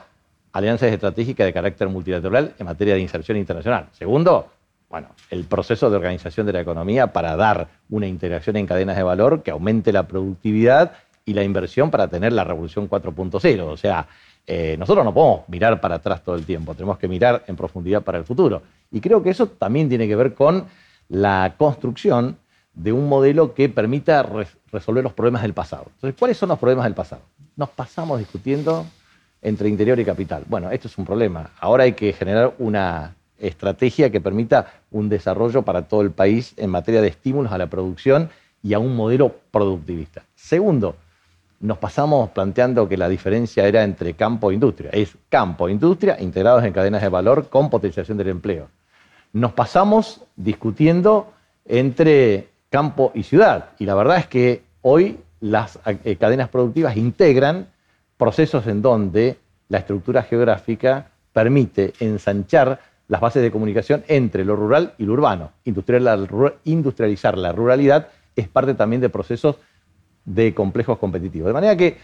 [0.52, 3.90] alianzas estratégicas de carácter multilateral en materia de inserción internacional.
[3.92, 4.50] Segundo,
[4.90, 9.04] bueno, el proceso de organización de la economía para dar una integración en cadenas de
[9.04, 10.94] valor que aumente la productividad
[11.30, 13.62] y la inversión para tener la revolución 4.0.
[13.62, 14.08] O sea,
[14.48, 18.02] eh, nosotros no podemos mirar para atrás todo el tiempo, tenemos que mirar en profundidad
[18.02, 18.64] para el futuro.
[18.92, 20.66] Y creo que eso también tiene que ver con
[21.08, 22.38] la construcción
[22.74, 24.28] de un modelo que permita
[24.72, 25.86] resolver los problemas del pasado.
[25.96, 27.22] Entonces, ¿cuáles son los problemas del pasado?
[27.56, 28.88] Nos pasamos discutiendo
[29.44, 30.44] entre interior y capital.
[30.48, 31.52] Bueno, esto es un problema.
[31.60, 36.72] Ahora hay que generar una estrategia que permita un desarrollo para todo el país en
[36.72, 38.32] materia de estímulos a la producción
[38.64, 40.24] y a un modelo productivista.
[40.36, 40.96] Segundo,
[41.60, 44.92] nos pasamos planteando que la diferencia era entre campo e industria.
[44.94, 48.70] Es campo e industria integrados en cadenas de valor con potenciación del empleo.
[49.34, 51.34] Nos pasamos discutiendo
[51.66, 53.72] entre campo y ciudad.
[53.78, 57.68] Y la verdad es que hoy las eh, cadenas productivas integran
[58.18, 64.94] procesos en donde la estructura geográfica permite ensanchar las bases de comunicación entre lo rural
[64.98, 65.52] y lo urbano.
[65.66, 69.58] Industrializar la ruralidad es parte también de procesos
[70.26, 71.48] de complejos competitivos.
[71.48, 71.98] De manera que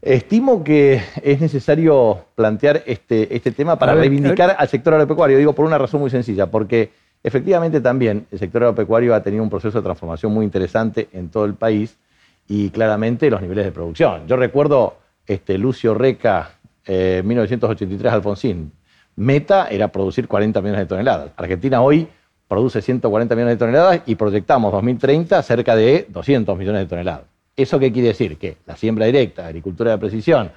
[0.00, 5.38] estimo que es necesario plantear este, este tema para reivindicar al sector agropecuario.
[5.38, 6.90] Digo por una razón muy sencilla, porque
[7.22, 11.44] Efectivamente también el sector agropecuario ha tenido un proceso de transformación muy interesante en todo
[11.44, 11.98] el país
[12.46, 14.26] y claramente los niveles de producción.
[14.26, 16.52] Yo recuerdo este, Lucio Reca,
[16.86, 18.72] eh, 1983 Alfonsín.
[19.16, 21.32] Meta era producir 40 millones de toneladas.
[21.36, 22.06] Argentina hoy
[22.48, 27.22] produce 140 millones de toneladas y proyectamos 2030 cerca de 200 millones de toneladas.
[27.54, 28.38] ¿Eso qué quiere decir?
[28.38, 30.50] Que la siembra directa, agricultura de precisión,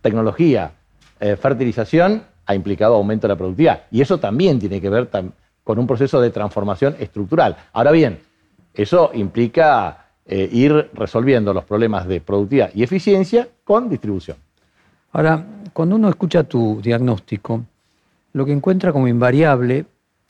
[0.00, 0.72] tecnología,
[1.20, 3.82] eh, fertilización ha implicado aumento de la productividad.
[3.90, 5.08] Y eso también tiene que ver
[5.64, 7.56] con un proceso de transformación estructural.
[7.72, 8.18] Ahora bien,
[8.74, 14.36] eso implica eh, ir resolviendo los problemas de productividad y eficiencia con distribución.
[15.12, 17.64] Ahora, cuando uno escucha tu diagnóstico,
[18.32, 19.84] lo que encuentra como invariable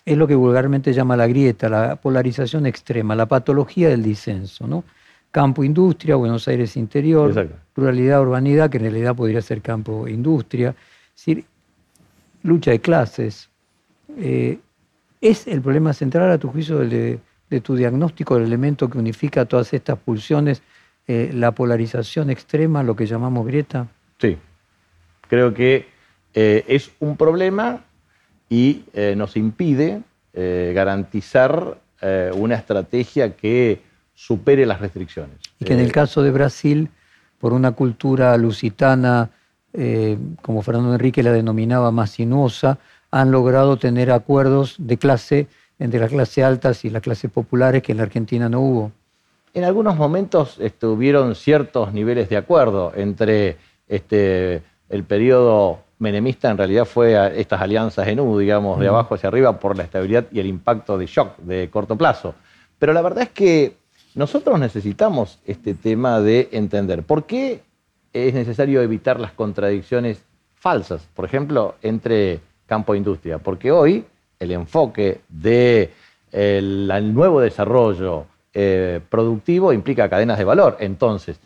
[0.04, 4.84] es lo que vulgarmente llama la grieta, la polarización extrema, la patología del disenso, ¿no?
[5.30, 11.44] Campo-industria, Buenos Aires interior, ruralidad, urbanidad, que en realidad podría ser campo-industria, es decir,
[12.42, 13.48] lucha de clases,
[14.18, 14.58] eh,
[15.22, 17.20] ¿Es el problema central, a tu juicio, de,
[17.62, 20.62] tu diagnóstico, el elemento que unifica todas estas pulsiones,
[21.06, 23.86] eh, la polarización extrema, lo que llamamos grieta?
[24.18, 24.36] Sí,
[25.28, 25.86] creo que
[26.34, 27.84] eh, es un problema
[28.52, 30.02] y eh, nos impide
[30.34, 31.78] garantizar
[32.34, 33.82] una estrategia que
[34.14, 35.36] supere las restricciones.
[35.58, 36.88] Y que en el caso de Brasil,
[37.38, 39.28] por una cultura lusitana,
[40.40, 42.78] como Fernando Enrique la denominaba más sinuosa,
[43.10, 47.92] han logrado tener acuerdos de clase entre las clases altas y las clases populares que
[47.92, 48.92] en la Argentina no hubo.
[49.54, 56.84] En algunos momentos estuvieron ciertos niveles de acuerdo entre este, el periodo menemista, en realidad
[56.84, 60.46] fue estas alianzas en U, digamos, de abajo hacia arriba por la estabilidad y el
[60.46, 62.34] impacto de shock de corto plazo.
[62.78, 63.76] Pero la verdad es que
[64.16, 67.62] nosotros necesitamos este tema de entender por qué
[68.12, 70.22] es necesario evitar las contradicciones
[70.56, 74.04] falsas, por ejemplo, entre campo e industria, porque hoy
[74.40, 75.90] el enfoque del
[76.32, 80.76] de nuevo desarrollo eh, productivo implica cadenas de valor.
[80.80, 81.38] Entonces,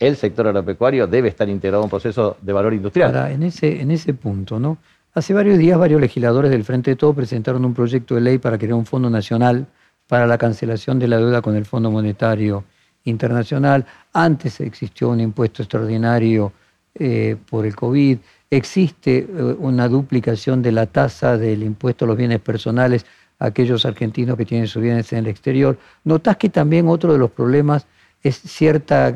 [0.00, 3.30] el sector agropecuario debe estar integrado en un proceso de valor industrial.
[3.30, 4.78] en, ese, en ese punto, ¿no?
[5.12, 8.56] Hace varios días varios legisladores del Frente de Todo presentaron un proyecto de ley para
[8.56, 9.66] crear un fondo nacional
[10.06, 12.64] para la cancelación de la deuda con el Fondo Monetario
[13.04, 13.84] Internacional.
[14.12, 16.52] Antes existió un impuesto extraordinario
[16.94, 18.18] eh, por el COVID.
[18.50, 19.26] Existe eh,
[19.58, 23.04] una duplicación de la tasa del impuesto a los bienes personales
[23.38, 25.78] a aquellos argentinos que tienen sus bienes en el exterior.
[26.04, 27.86] Notás que también otro de los problemas
[28.22, 29.14] es cierta,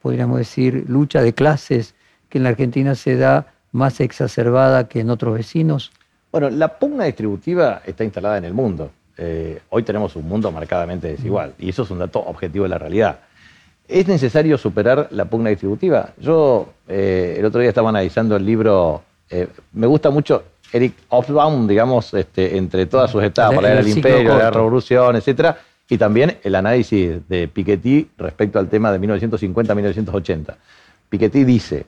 [0.00, 1.94] podríamos decir, lucha de clases
[2.28, 5.92] que en la Argentina se da más exacerbada que en otros vecinos.
[6.32, 8.90] Bueno, la pugna distributiva está instalada en el mundo.
[9.16, 12.78] Eh, hoy tenemos un mundo marcadamente desigual y eso es un dato objetivo de la
[12.78, 13.18] realidad.
[13.86, 16.10] ¿Es necesario superar la pugna distributiva?
[16.18, 21.66] Yo eh, el otro día estaba analizando el libro, eh, me gusta mucho Eric Hobsbawm,
[21.66, 25.58] digamos, este, entre todas sus etapas, la era del imperio, la revolución, etcétera,
[25.90, 30.54] y también el análisis de Piketty respecto al tema de 1950-1980.
[31.10, 31.84] Piketty dice,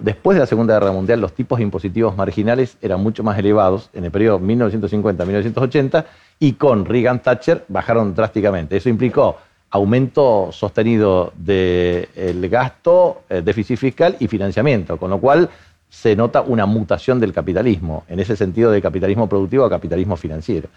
[0.00, 4.04] después de la Segunda Guerra Mundial, los tipos impositivos marginales eran mucho más elevados en
[4.04, 6.04] el periodo 1950-1980
[6.40, 8.76] y con Reagan Thatcher bajaron drásticamente.
[8.76, 9.38] Eso implicó
[9.70, 15.48] aumento sostenido del gasto, eh, déficit fiscal y financiamiento, con lo cual
[15.88, 20.68] se nota una mutación del capitalismo, en ese sentido de capitalismo productivo a capitalismo financiero.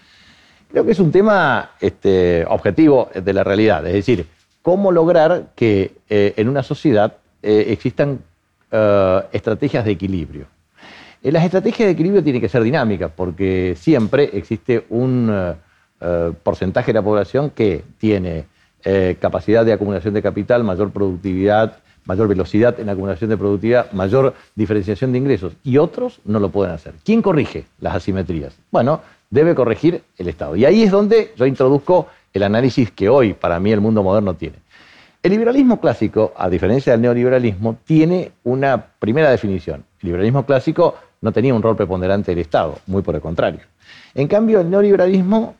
[0.72, 4.28] Creo que es un tema este, objetivo de la realidad, es decir,
[4.62, 8.22] cómo lograr que eh, en una sociedad eh, existan
[9.32, 10.46] estrategias de equilibrio.
[11.22, 15.54] Eh, las estrategias de equilibrio tienen que ser dinámicas porque siempre existe un eh,
[16.02, 18.46] eh, porcentaje de la población que tiene
[19.20, 24.34] capacidad de acumulación de capital, mayor productividad, mayor velocidad en la acumulación de productividad, mayor
[24.56, 26.94] diferenciación de ingresos y otros no lo pueden hacer.
[27.04, 28.58] ¿Quién corrige las asimetrías?
[28.72, 30.56] Bueno, debe corregir el Estado.
[30.56, 34.34] Y ahí es donde yo introduzco el análisis que hoy para mí el mundo moderno
[34.34, 34.58] tiene.
[35.22, 39.84] El liberalismo clásico, a diferencia del neoliberalismo, tiene una primera definición.
[40.02, 43.62] El liberalismo clásico no tenía un rol preponderante del Estado, muy por el contrario.
[44.16, 45.56] En cambio, el neoliberalismo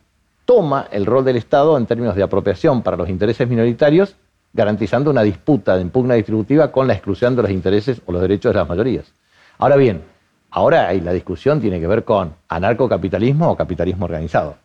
[0.46, 4.16] toma el rol del Estado en términos de apropiación para los intereses minoritarios,
[4.52, 8.52] garantizando una disputa de impugna distributiva con la exclusión de los intereses o los derechos
[8.52, 9.12] de las mayorías.
[9.58, 10.02] Ahora bien,
[10.50, 14.56] ahora la discusión tiene que ver con anarcocapitalismo o capitalismo organizado.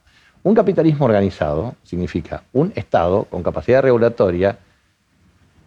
[0.43, 4.59] Un capitalismo organizado significa un Estado con capacidad regulatoria,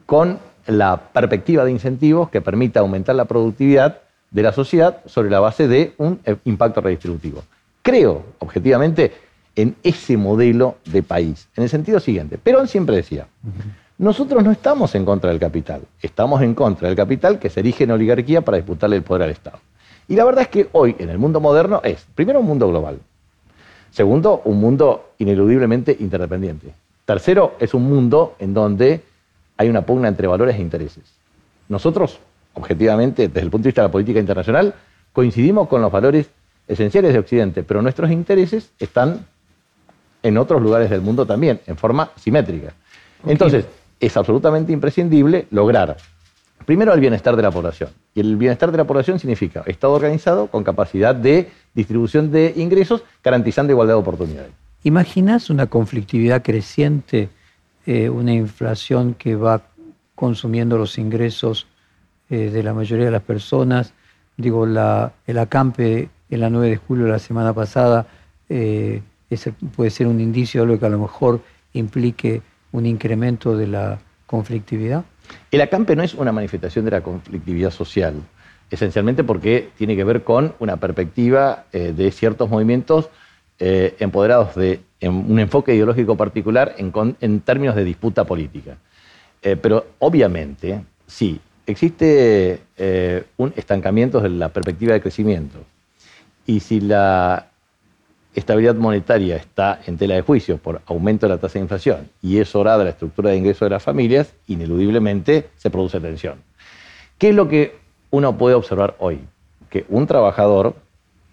[0.06, 3.98] con la perspectiva de incentivos que permita aumentar la productividad
[4.30, 7.42] de la sociedad sobre la base de un eh, impacto redistributivo.
[7.82, 9.12] Creo, objetivamente,
[9.56, 12.38] en ese modelo de país, en el sentido siguiente.
[12.38, 13.26] Perón siempre decía,
[13.96, 17.84] nosotros no estamos en contra del capital, estamos en contra del capital que se erige
[17.84, 19.58] en oligarquía para disputarle el poder al Estado.
[20.08, 22.98] Y la verdad es que hoy, en el mundo moderno, es, primero, un mundo global.
[23.90, 26.72] Segundo, un mundo ineludiblemente interdependiente.
[27.04, 29.02] Tercero, es un mundo en donde
[29.56, 31.04] hay una pugna entre valores e intereses.
[31.68, 32.18] Nosotros
[32.54, 34.74] objetivamente, desde el punto de vista de la política internacional,
[35.12, 36.28] coincidimos con los valores
[36.66, 39.26] esenciales de Occidente, pero nuestros intereses están
[40.22, 42.74] en otros lugares del mundo también, en forma simétrica.
[43.26, 43.66] Entonces,
[44.00, 45.96] es absolutamente imprescindible lograr,
[46.64, 47.90] primero, el bienestar de la población.
[48.14, 53.02] Y el bienestar de la población significa Estado organizado con capacidad de distribución de ingresos,
[53.22, 54.52] garantizando igualdad de oportunidades.
[54.84, 57.28] ¿Imaginas una conflictividad creciente,
[57.86, 59.62] eh, una inflación que va
[60.14, 61.66] consumiendo los ingresos
[62.30, 63.94] eh, de la mayoría de las personas.
[64.36, 68.06] Digo, la, el acampe en la 9 de julio de la semana pasada
[68.50, 69.00] eh,
[69.74, 71.40] puede ser un indicio de lo que a lo mejor
[71.72, 72.42] implique
[72.72, 75.04] un incremento de la conflictividad.
[75.50, 78.14] El acampe no es una manifestación de la conflictividad social,
[78.70, 83.08] esencialmente porque tiene que ver con una perspectiva eh, de ciertos movimientos
[83.60, 88.78] empoderados de un enfoque ideológico particular en, términos de disputa política.
[89.40, 95.58] pero obviamente, sí, existe eh, un estancamiento de la perspectiva de crecimiento.
[96.46, 97.50] Y si la
[98.38, 102.38] estabilidad monetaria está en tela de juicio por aumento de la tasa de inflación y
[102.38, 106.36] es horada la estructura de ingresos de las familias, ineludiblemente se produce tensión.
[107.18, 107.76] ¿Qué es lo que
[108.10, 109.20] uno puede observar hoy?
[109.70, 110.74] Que un trabajador,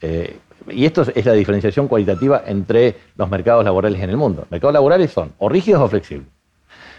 [0.01, 0.37] eh,
[0.69, 4.45] y esto es la diferenciación cualitativa entre los mercados laborales en el mundo.
[4.49, 6.27] Mercados laborales son o rígidos o flexibles.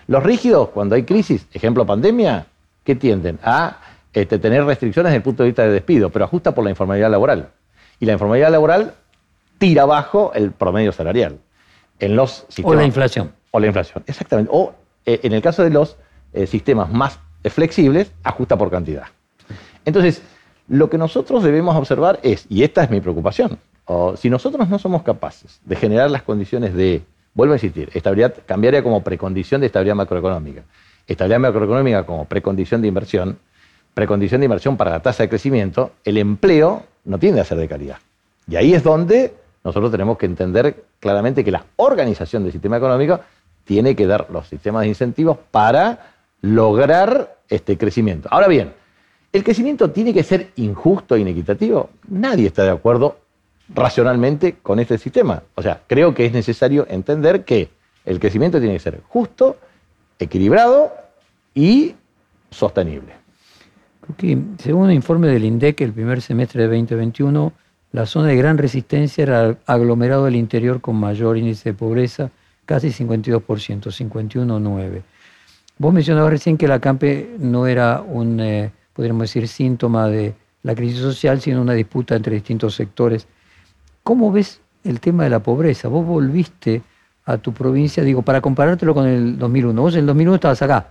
[0.07, 2.47] Los rígidos, cuando hay crisis, ejemplo pandemia,
[2.85, 3.81] que tienden a
[4.12, 7.11] este, tener restricciones desde el punto de vista de despido, pero ajusta por la informalidad
[7.11, 7.51] laboral.
[7.99, 8.95] Y la informalidad laboral
[9.59, 11.38] tira abajo el promedio salarial.
[11.99, 13.33] En los o la inflación.
[13.51, 14.51] O la inflación, exactamente.
[14.53, 14.75] O
[15.07, 15.97] eh, en el caso de los
[16.33, 19.05] eh, sistemas más flexibles, ajusta por cantidad.
[19.85, 20.23] Entonces,
[20.69, 23.59] lo que nosotros debemos observar es, y esta es mi preocupación,
[24.16, 27.03] si nosotros no somos capaces de generar las condiciones de,
[27.35, 30.62] vuelvo a insistir, estabilidad cambiaria como precondición de estabilidad macroeconómica,
[31.07, 33.38] estabilidad macroeconómica como precondición de inversión,
[33.95, 37.69] precondición de inversión para la tasa de crecimiento, el empleo no tiende a ser de
[37.69, 37.99] calidad.
[38.49, 39.35] Y ahí es donde
[39.66, 43.18] nosotros tenemos que entender claramente que la organización del sistema económico
[43.64, 48.29] tiene que dar los sistemas de incentivos para lograr este crecimiento.
[48.31, 48.74] Ahora bien,
[49.33, 51.90] ¿el crecimiento tiene que ser injusto e inequitativo?
[52.07, 53.16] Nadie está de acuerdo
[53.74, 55.42] racionalmente con este sistema.
[55.57, 57.68] O sea, creo que es necesario entender que
[58.05, 59.57] el crecimiento tiene que ser justo,
[60.20, 60.92] equilibrado
[61.57, 61.96] y
[62.50, 63.14] sostenible.
[64.59, 67.52] según un informe del INDEC, el primer semestre de 2021,
[67.96, 72.30] la zona de gran resistencia era el aglomerado del interior con mayor índice de pobreza,
[72.66, 75.02] casi 52%, 51,9%.
[75.78, 80.74] Vos mencionabas recién que la CAMPE no era un, eh, podríamos decir, síntoma de la
[80.74, 83.28] crisis social, sino una disputa entre distintos sectores.
[84.02, 85.88] ¿Cómo ves el tema de la pobreza?
[85.88, 86.82] Vos volviste
[87.24, 89.80] a tu provincia, digo, para comparártelo con el 2001.
[89.80, 90.88] Vos en el 2001 estabas acá.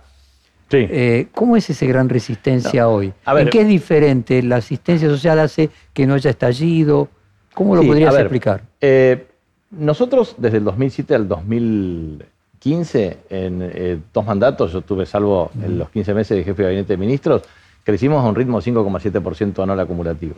[0.70, 0.78] Sí.
[0.90, 3.12] Eh, ¿Cómo es esa gran resistencia hoy?
[3.26, 4.42] ¿En qué es diferente?
[4.42, 7.08] ¿La asistencia social hace que no haya estallido?
[7.54, 8.62] ¿Cómo lo podrías explicar?
[8.80, 9.26] Eh,
[9.70, 15.88] nosotros desde el 2007 al 2015, en eh, dos mandatos, yo tuve salvo en los
[15.90, 17.42] 15 meses de jefe de gabinete de ministros,
[17.84, 20.34] crecimos a un ritmo 5,7% anual acumulativo.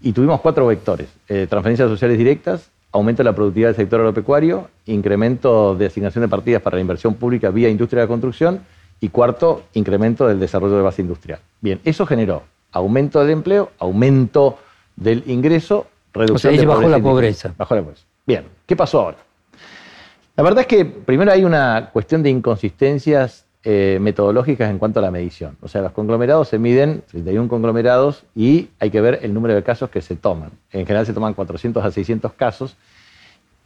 [0.00, 5.74] Y tuvimos cuatro vectores, transferencias sociales directas, aumento de la productividad del sector agropecuario, incremento
[5.74, 8.60] de asignación de partidas para la inversión pública vía industria de construcción
[9.00, 11.40] y cuarto, incremento del desarrollo de base industrial.
[11.60, 14.58] Bien, eso generó aumento del empleo, aumento
[14.96, 17.54] del ingreso, reducción o sea, bajó la pobreza.
[17.56, 18.04] Bajó la pobreza.
[18.26, 19.18] Bien, ¿qué pasó ahora?
[20.36, 25.02] La verdad es que primero hay una cuestión de inconsistencias eh, metodológicas en cuanto a
[25.02, 25.56] la medición.
[25.60, 29.62] O sea, los conglomerados se miden, 31 conglomerados, y hay que ver el número de
[29.62, 30.50] casos que se toman.
[30.70, 32.76] En general se toman 400 a 600 casos.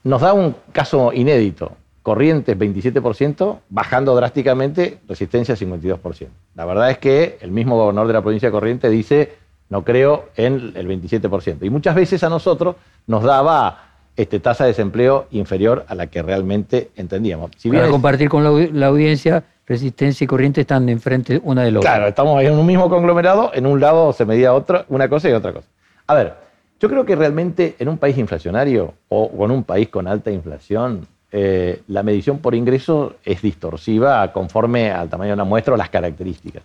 [0.03, 1.77] Nos da un caso inédito.
[2.03, 6.27] Corrientes 27%, bajando drásticamente, resistencia 52%.
[6.57, 9.35] La verdad es que el mismo gobernador de la provincia de Corrientes dice,
[9.69, 11.59] no creo en el 27%.
[11.63, 12.75] Y muchas veces a nosotros
[13.07, 17.53] nos daba este, tasa de desempleo inferior a la que realmente entendíamos.
[17.57, 21.93] Si Para compartir con la, audiencia, resistencia y corriente están enfrente una de la otra.
[21.93, 25.33] Claro, estamos en un mismo conglomerado, en un lado se medía otra, una cosa y
[25.33, 25.69] otra cosa.
[26.09, 26.35] A ver,
[26.81, 31.07] yo creo que realmente en un país inflacionario o en un país con alta inflación,
[31.33, 35.89] eh, la medición por ingreso es distorsiva conforme al tamaño de una muestra o las
[35.89, 36.63] características.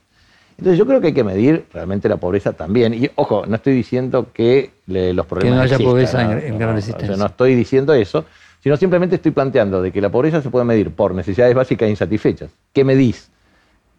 [0.58, 2.94] Entonces yo creo que hay que medir realmente la pobreza también.
[2.94, 5.70] Y ojo, no estoy diciendo que los problemas...
[5.70, 7.16] Que no haya pobreza en, gran resistencia.
[7.16, 8.26] no estoy diciendo eso,
[8.62, 12.52] sino simplemente estoy planteando de que la pobreza se puede medir por necesidades básicas insatisfechas.
[12.74, 13.30] ¿Qué medís?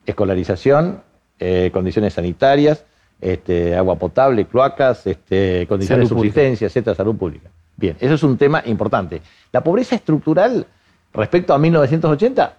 [0.05, 1.01] Escolarización,
[1.39, 2.85] eh, condiciones sanitarias,
[3.21, 7.51] este, agua potable, cloacas, este, condiciones de subsistencia, etcétera, salud pública.
[7.79, 9.23] Bien, eso es un tema importante.
[9.53, 10.67] La pobreza estructural
[11.13, 12.59] respecto a 1980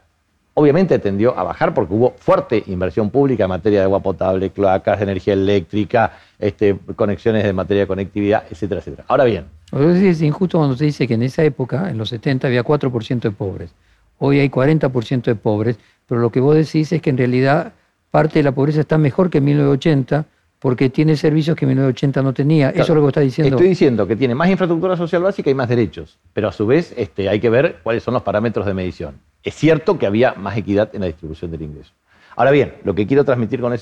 [0.54, 5.02] obviamente tendió a bajar porque hubo fuerte inversión pública en materia de agua potable, cloacas,
[5.02, 9.06] energía eléctrica, este, conexiones de materia de conectividad, etcétera, etcétera.
[9.08, 9.46] Ahora bien.
[9.72, 13.32] Es injusto cuando se dice que en esa época, en los 70, había 4% de
[13.32, 13.72] pobres.
[14.18, 15.78] Hoy hay 40% de pobres,
[16.08, 17.74] pero lo que vos decís es que en realidad
[18.10, 20.26] parte de la pobreza está mejor que en 1980
[20.60, 22.70] porque tiene servicios que en 1980 no tenía.
[22.70, 23.56] Eso es lo que está diciendo.
[23.56, 26.94] Estoy diciendo que tiene más infraestructura social básica y más derechos, pero a su vez
[26.98, 29.20] este, hay que ver cuáles son los parámetros de medición.
[29.42, 31.94] Es cierto que había más equidad en la distribución del ingreso.
[32.36, 33.74] Ahora bien, lo que quiero transmitir con,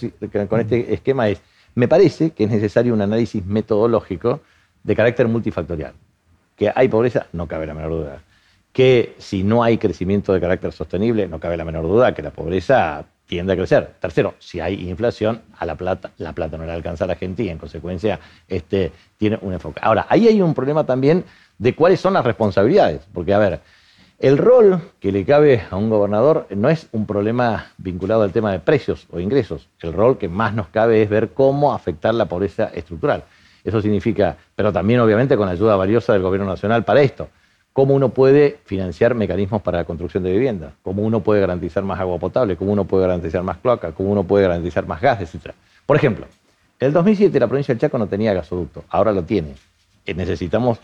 [0.48, 1.42] con este esquema es,
[1.74, 4.42] me parece que es necesario un análisis metodológico
[4.84, 5.94] de carácter multifactorial.
[6.56, 8.22] Que hay pobreza, no cabe la menor duda.
[8.72, 12.32] Que si no hay crecimiento de carácter sostenible, no cabe la menor duda que la
[12.32, 13.96] pobreza tiende a crecer.
[14.00, 17.44] Tercero, si hay inflación, a la plata, la plata no le alcanza a la gente
[17.44, 19.80] y en consecuencia este, tiene un enfoque.
[19.84, 21.26] Ahora, ahí hay un problema también
[21.58, 23.60] de cuáles son las responsabilidades, porque a ver,
[24.20, 28.52] el rol que le cabe a un gobernador no es un problema vinculado al tema
[28.52, 29.68] de precios o ingresos.
[29.82, 33.26] El rol que más nos cabe es ver cómo afectar la pobreza estructural.
[33.64, 37.28] Eso significa, pero también obviamente con ayuda valiosa del gobierno nacional para esto
[37.78, 42.00] cómo uno puede financiar mecanismos para la construcción de viviendas, cómo uno puede garantizar más
[42.00, 45.54] agua potable, cómo uno puede garantizar más cloaca, cómo uno puede garantizar más gas, etc.
[45.86, 46.26] Por ejemplo,
[46.80, 49.54] en el 2007 la provincia del Chaco no tenía gasoducto, ahora lo tiene.
[50.08, 50.80] Eh, necesitamos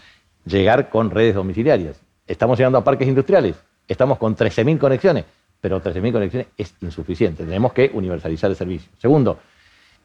[0.46, 2.00] llegar con redes domiciliarias.
[2.28, 3.56] Estamos llegando a parques industriales,
[3.88, 5.26] estamos con 13.000 conexiones,
[5.62, 8.92] pero 13.000 conexiones es insuficiente, tenemos que universalizar el servicio.
[9.00, 9.40] Segundo,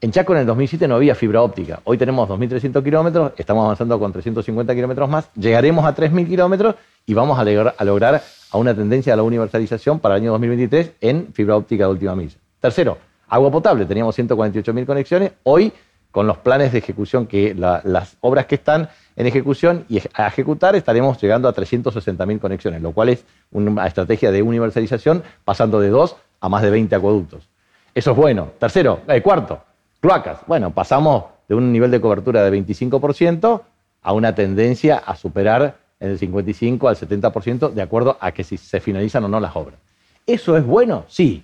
[0.01, 1.81] en Chaco en el 2007 no había fibra óptica.
[1.83, 6.75] Hoy tenemos 2.300 kilómetros, estamos avanzando con 350 kilómetros más, llegaremos a 3.000 kilómetros
[7.05, 11.33] y vamos a, lograr a una tendencia a la universalización para el año 2023 en
[11.33, 12.37] fibra óptica de última milla.
[12.61, 12.97] Tercero,
[13.27, 15.71] Agua potable, teníamos 148.000 conexiones, hoy
[16.11, 20.75] con los planes de ejecución, que las obras que están en ejecución y a ejecutar,
[20.75, 26.15] estaremos llegando a 360.000 conexiones, lo cual es una estrategia de universalización, pasando de 2
[26.39, 27.47] a más de 20 acueductos.
[27.93, 28.53] Eso es bueno.
[28.57, 29.61] Tercero, eh, cuarto,
[29.99, 30.39] cloacas.
[30.47, 33.61] Bueno, pasamos de un nivel de cobertura de 25%
[34.01, 38.79] a una tendencia a superar el 55 al 70% de acuerdo a que si se
[38.79, 39.79] finalizan o no las obras.
[40.25, 41.05] ¿Eso es bueno?
[41.07, 41.43] Sí.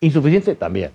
[0.00, 0.54] ¿Insuficiente?
[0.54, 0.92] También.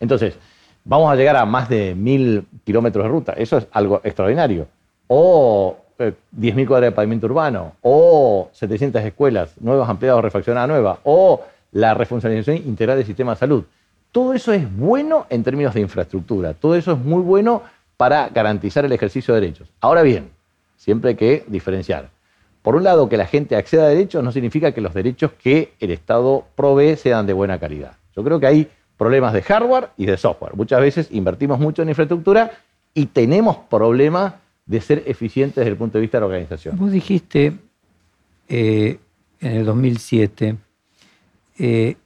[0.00, 0.36] Entonces,
[0.84, 3.32] vamos a llegar a más de mil kilómetros de ruta.
[3.34, 4.66] Eso es algo extraordinario.
[5.06, 6.14] O 10.000
[6.60, 11.42] eh, cuadras de pavimento urbano, o 700 escuelas nuevas ampliadas o refaccionadas nuevas, o
[11.72, 13.64] la refuncionalización integral del sistema de salud.
[14.12, 16.54] Todo eso es bueno en términos de infraestructura.
[16.54, 17.62] Todo eso es muy bueno
[17.96, 19.68] para garantizar el ejercicio de derechos.
[19.80, 20.30] Ahora bien,
[20.76, 22.10] siempre hay que diferenciar.
[22.62, 25.72] Por un lado, que la gente acceda a derechos no significa que los derechos que
[25.80, 27.92] el Estado provee sean de buena calidad.
[28.16, 30.54] Yo creo que hay problemas de hardware y de software.
[30.54, 32.50] Muchas veces invertimos mucho en infraestructura
[32.94, 34.34] y tenemos problemas
[34.66, 36.76] de ser eficientes desde el punto de vista de la organización.
[36.76, 37.56] Vos dijiste
[38.48, 38.98] eh,
[39.40, 40.56] en el 2007,
[41.58, 41.96] eh,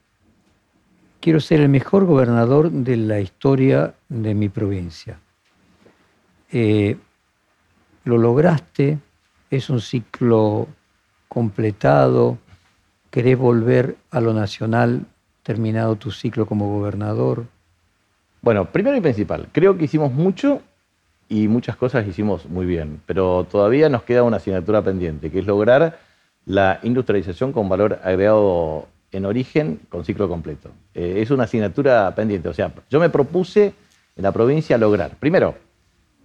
[1.23, 5.21] quiero ser el mejor gobernador de la historia de mi provincia.
[6.51, 6.97] Eh,
[8.03, 8.99] lo lograste,
[9.49, 10.67] es un ciclo
[11.29, 12.37] completado,
[13.09, 15.05] querés volver a lo nacional
[15.43, 17.45] terminado tu ciclo como gobernador?
[18.41, 20.61] Bueno, primero y principal, creo que hicimos mucho
[21.29, 25.47] y muchas cosas hicimos muy bien, pero todavía nos queda una asignatura pendiente, que es
[25.47, 25.99] lograr
[26.45, 30.69] la industrialización con valor agregado en origen con ciclo completo.
[30.93, 33.73] Eh, es una asignatura pendiente, o sea, yo me propuse
[34.15, 35.55] en la provincia lograr, primero,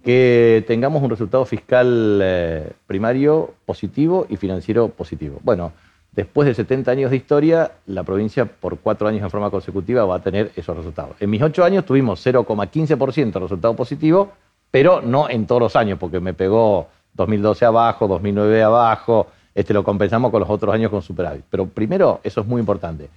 [0.03, 5.39] que tengamos un resultado fiscal eh, primario positivo y financiero positivo.
[5.43, 5.73] Bueno,
[6.11, 10.15] después de 70 años de historia, la provincia por cuatro años en forma consecutiva va
[10.15, 11.15] a tener esos resultados.
[11.19, 14.31] En mis ocho años tuvimos 0,15% de resultado positivo,
[14.71, 19.27] pero no en todos los años, porque me pegó 2012 abajo, 2009 abajo,
[19.59, 21.43] este lo compensamos con los otros años con superávit.
[21.49, 23.09] Pero primero, eso es muy importante,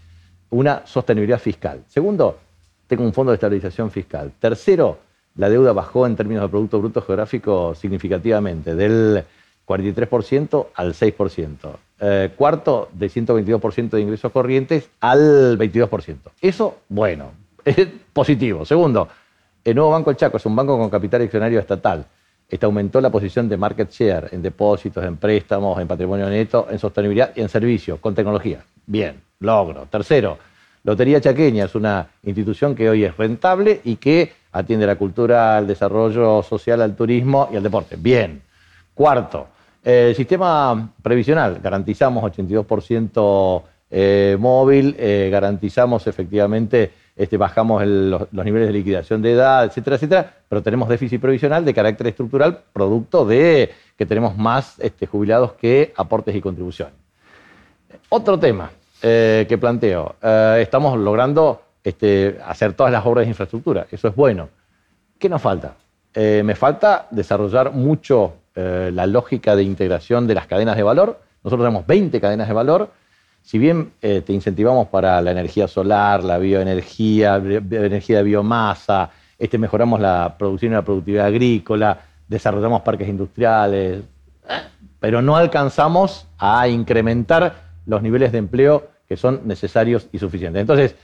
[0.50, 1.84] una sostenibilidad fiscal.
[1.86, 2.38] Segundo,
[2.88, 4.32] tengo un fondo de estabilización fiscal.
[4.40, 4.98] Tercero,
[5.36, 9.24] la deuda bajó en términos de Producto Bruto Geográfico significativamente, del
[9.66, 11.56] 43% al 6%.
[12.00, 16.16] Eh, cuarto, de 122% de ingresos corrientes al 22%.
[16.40, 17.30] Eso, bueno,
[17.64, 18.64] es positivo.
[18.64, 19.06] Segundo,
[19.62, 22.04] el nuevo Banco El Chaco es un banco con capital accionario estatal.
[22.52, 26.78] Este aumentó la posición de market share en depósitos, en préstamos, en patrimonio neto, en
[26.78, 28.62] sostenibilidad y en servicios, con tecnología.
[28.84, 29.86] Bien, logro.
[29.86, 30.36] Tercero,
[30.84, 35.66] Lotería Chaqueña es una institución que hoy es rentable y que atiende la cultura, al
[35.66, 37.96] desarrollo social, al turismo y al deporte.
[37.98, 38.42] Bien.
[38.92, 39.46] Cuarto,
[39.82, 48.72] el sistema previsional, garantizamos 82% eh, móvil, eh, garantizamos efectivamente, este, bajamos los, niveles de
[48.72, 54.06] liquidación de edad, etcétera, etcétera, pero tenemos déficit previsional de carácter estructural, producto de que
[54.06, 56.94] tenemos más este, jubilados que aportes y contribuciones.
[58.08, 58.70] Otro tema
[59.02, 60.16] eh, que planteo,
[60.58, 64.48] estamos logrando este, hacer todas las obras de infraestructura, eso es bueno.
[65.18, 65.76] ¿Qué nos falta?
[66.14, 71.20] me falta desarrollar mucho eh, la lógica de integración de las cadenas de valor.
[71.42, 72.90] Nosotros tenemos 20 cadenas de valor.
[73.42, 79.58] Si bien eh, te incentivamos para la energía solar, la bioenergía, energía de biomasa, este,
[79.58, 84.04] mejoramos la producción y la productividad agrícola, desarrollamos parques industriales,
[85.00, 87.54] pero no alcanzamos a incrementar
[87.86, 90.60] los niveles de empleo que son necesarios y suficientes.
[90.60, 90.94] Entonces,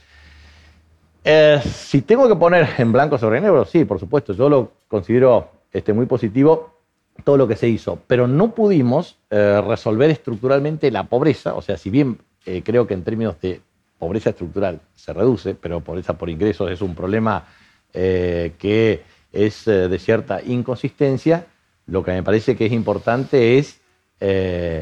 [1.23, 5.49] eh, si tengo que poner en blanco sobre negro, sí, por supuesto, yo lo considero
[5.71, 6.79] este, muy positivo
[7.23, 11.77] todo lo que se hizo, pero no pudimos eh, resolver estructuralmente la pobreza, o sea,
[11.77, 13.61] si bien eh, creo que en términos de
[13.97, 17.45] pobreza estructural se reduce, pero pobreza por ingresos es un problema
[17.93, 21.45] eh, que es de cierta inconsistencia,
[21.85, 23.79] lo que me parece que es importante es...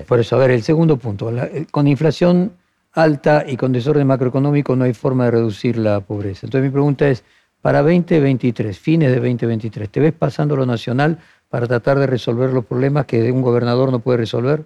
[0.08, 1.32] Por eso, a ver, el segundo punto,
[1.70, 2.54] con inflación
[2.98, 6.48] alta y con desorden macroeconómico no hay forma de reducir la pobreza.
[6.48, 7.24] Entonces mi pregunta es,
[7.62, 12.66] para 2023, fines de 2023, ¿te ves pasando lo nacional para tratar de resolver los
[12.66, 14.66] problemas que un gobernador no puede resolver?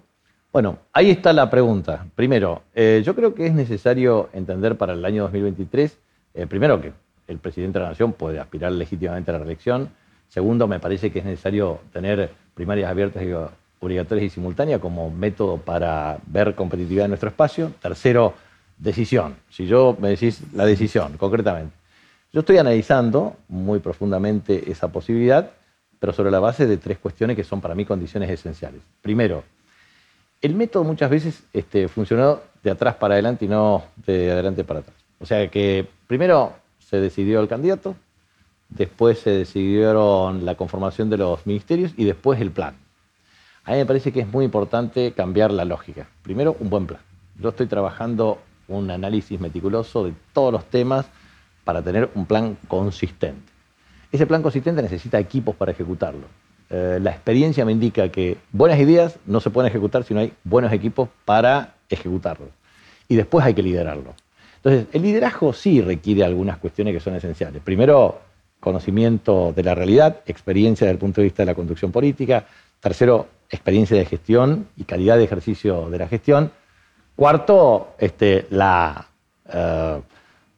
[0.52, 2.04] Bueno, ahí está la pregunta.
[2.14, 5.98] Primero, eh, yo creo que es necesario entender para el año 2023,
[6.34, 6.92] eh, primero que
[7.26, 9.88] el presidente de la Nación puede aspirar legítimamente a la reelección.
[10.28, 13.22] Segundo, me parece que es necesario tener primarias abiertas
[13.80, 17.72] obligatorias y simultáneas como método para ver competitividad en nuestro espacio.
[17.80, 18.34] Tercero,
[18.76, 19.36] decisión.
[19.48, 21.74] Si yo me decís la decisión, concretamente.
[22.30, 25.50] Yo estoy analizando muy profundamente esa posibilidad
[26.02, 28.82] pero sobre la base de tres cuestiones que son para mí condiciones esenciales.
[29.00, 29.44] Primero,
[30.42, 34.80] el método muchas veces este, funcionó de atrás para adelante y no de adelante para
[34.80, 34.96] atrás.
[35.20, 37.94] O sea que primero se decidió el candidato,
[38.68, 42.74] después se decidieron la conformación de los ministerios y después el plan.
[43.64, 46.08] A mí me parece que es muy importante cambiar la lógica.
[46.22, 47.00] Primero, un buen plan.
[47.38, 51.06] Yo estoy trabajando un análisis meticuloso de todos los temas
[51.62, 53.52] para tener un plan consistente.
[54.10, 56.26] Ese plan consistente necesita equipos para ejecutarlo.
[56.74, 60.32] Eh, la experiencia me indica que buenas ideas no se pueden ejecutar si no hay
[60.42, 62.48] buenos equipos para ejecutarlo.
[63.08, 64.14] Y después hay que liderarlo.
[64.56, 67.60] Entonces, el liderazgo sí requiere algunas cuestiones que son esenciales.
[67.62, 68.20] Primero,
[68.58, 72.46] conocimiento de la realidad, experiencia desde el punto de vista de la conducción política.
[72.80, 76.50] Tercero, experiencia de gestión y calidad de ejercicio de la gestión.
[77.14, 79.08] Cuarto, este, la
[79.52, 80.00] eh,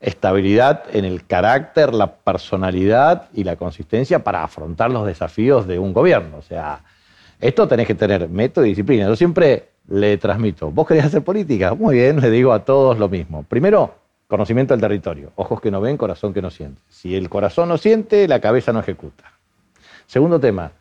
[0.04, 5.94] estabilidad en el carácter, la personalidad y la consistencia para afrontar los desafíos de un
[5.94, 6.36] gobierno.
[6.36, 6.80] O sea,
[7.40, 9.06] esto tenés que tener método y disciplina.
[9.06, 11.74] Yo siempre le transmito, ¿vos querés hacer política?
[11.74, 13.44] Muy bien, le digo a todos lo mismo.
[13.44, 13.94] Primero,
[14.28, 15.32] conocimiento del territorio.
[15.36, 16.82] Ojos que no ven, corazón que no siente.
[16.88, 19.24] Si el corazón no siente, la cabeza no ejecuta.
[20.06, 20.72] Segundo tema,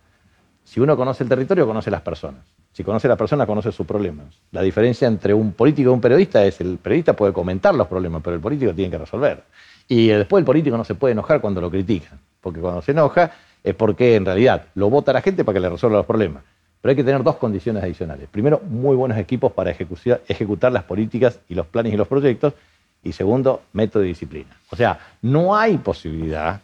[0.73, 2.41] si uno conoce el territorio, conoce las personas.
[2.71, 4.25] Si conoce a las personas, conoce sus problemas.
[4.51, 8.23] La diferencia entre un político y un periodista es el periodista puede comentar los problemas,
[8.23, 9.43] pero el político tiene que resolver.
[9.87, 13.29] Y después el político no se puede enojar cuando lo critican, porque cuando se enoja
[13.63, 16.41] es porque en realidad lo vota la gente para que le resuelva los problemas.
[16.81, 18.27] Pero hay que tener dos condiciones adicionales.
[18.31, 22.55] Primero, muy buenos equipos para ejecutar, las políticas y los planes y los proyectos.
[23.03, 24.57] Y segundo, método y disciplina.
[24.71, 26.61] O sea, no hay posibilidad.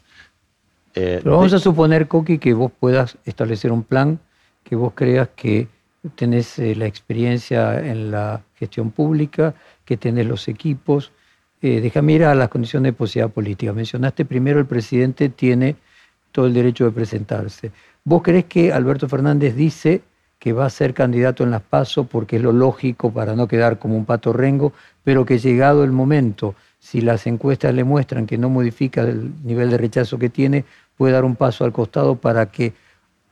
[0.96, 4.20] Eh, Pero vamos a suponer, Coqui, que vos puedas establecer un plan
[4.64, 5.68] que vos creas que
[6.16, 11.12] tenés eh, la experiencia en la gestión pública, que tenés los equipos.
[11.62, 13.74] Eh, déjame ir a las condiciones de posibilidad política.
[13.74, 15.76] Mencionaste primero el presidente tiene
[16.32, 17.72] todo el derecho de presentarse.
[18.04, 20.02] ¿Vos crees que Alberto Fernández dice
[20.38, 23.78] que va a ser candidato en las PASO porque es lo lógico para no quedar
[23.78, 24.72] como un pato rengo,
[25.04, 29.70] pero que llegado el momento, si las encuestas le muestran que no modifica el nivel
[29.70, 30.66] de rechazo que tiene,
[30.98, 32.74] puede dar un paso al costado para que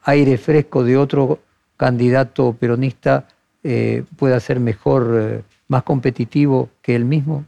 [0.04, 1.40] aire fresco de otro
[1.76, 3.26] candidato peronista
[3.64, 7.46] eh, pueda ser mejor, eh, más competitivo que él mismo?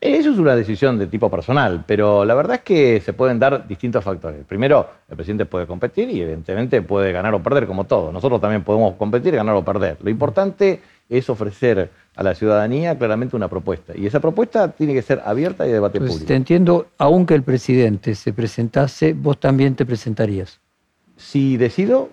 [0.00, 3.68] Eso es una decisión de tipo personal, pero la verdad es que se pueden dar
[3.68, 4.46] distintos factores.
[4.46, 8.10] Primero, el presidente puede competir y evidentemente puede ganar o perder como todo.
[8.10, 9.98] Nosotros también podemos competir, ganar o perder.
[10.02, 10.80] Lo importante
[11.10, 13.92] es ofrecer a la ciudadanía claramente una propuesta.
[13.96, 16.28] Y esa propuesta tiene que ser abierta y de debate pues público.
[16.28, 20.60] Te entiendo, aunque el presidente se presentase, vos también te presentarías.
[21.16, 22.10] Si decido,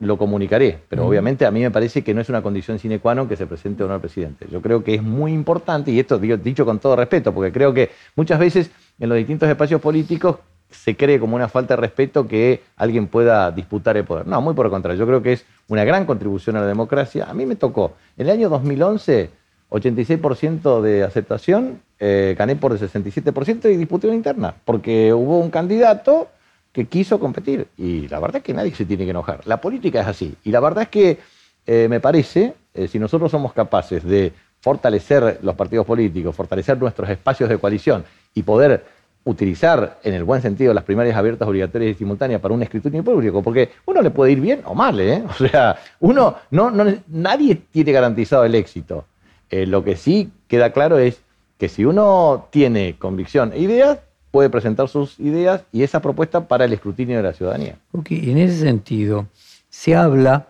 [0.00, 3.14] lo comunicaré, pero obviamente a mí me parece que no es una condición sine qua
[3.14, 4.46] non que se presente o no el presidente.
[4.50, 7.90] Yo creo que es muy importante, y esto dicho con todo respeto, porque creo que
[8.16, 12.62] muchas veces en los distintos espacios políticos se cree como una falta de respeto que
[12.76, 14.26] alguien pueda disputar el poder.
[14.26, 17.26] No, muy por el contrario, yo creo que es una gran contribución a la democracia.
[17.28, 19.30] A mí me tocó, en el año 2011,
[19.70, 25.50] 86% de aceptación, eh, gané por el 67% y disputé una interna, porque hubo un
[25.50, 26.28] candidato
[26.72, 27.68] que quiso competir.
[27.76, 29.46] Y la verdad es que nadie se tiene que enojar.
[29.46, 30.34] La política es así.
[30.44, 31.18] Y la verdad es que
[31.66, 37.08] eh, me parece, eh, si nosotros somos capaces de fortalecer los partidos políticos, fortalecer nuestros
[37.10, 38.04] espacios de coalición
[38.34, 38.84] y poder
[39.24, 43.42] utilizar en el buen sentido las primarias abiertas, obligatorias y simultáneas para un escritorio público,
[43.42, 45.22] porque uno le puede ir bien o mal, ¿eh?
[45.30, 49.04] O sea, uno, no, no nadie tiene garantizado el éxito.
[49.50, 51.20] Eh, lo que sí queda claro es
[51.58, 53.98] que si uno tiene convicción e ideas,
[54.32, 57.76] puede presentar sus ideas y esa propuesta para el escrutinio de la ciudadanía.
[57.92, 59.26] Ok, en ese sentido,
[59.68, 60.48] se habla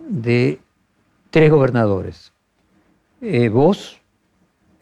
[0.00, 0.58] de
[1.30, 2.32] tres gobernadores.
[3.22, 4.01] Eh, vos,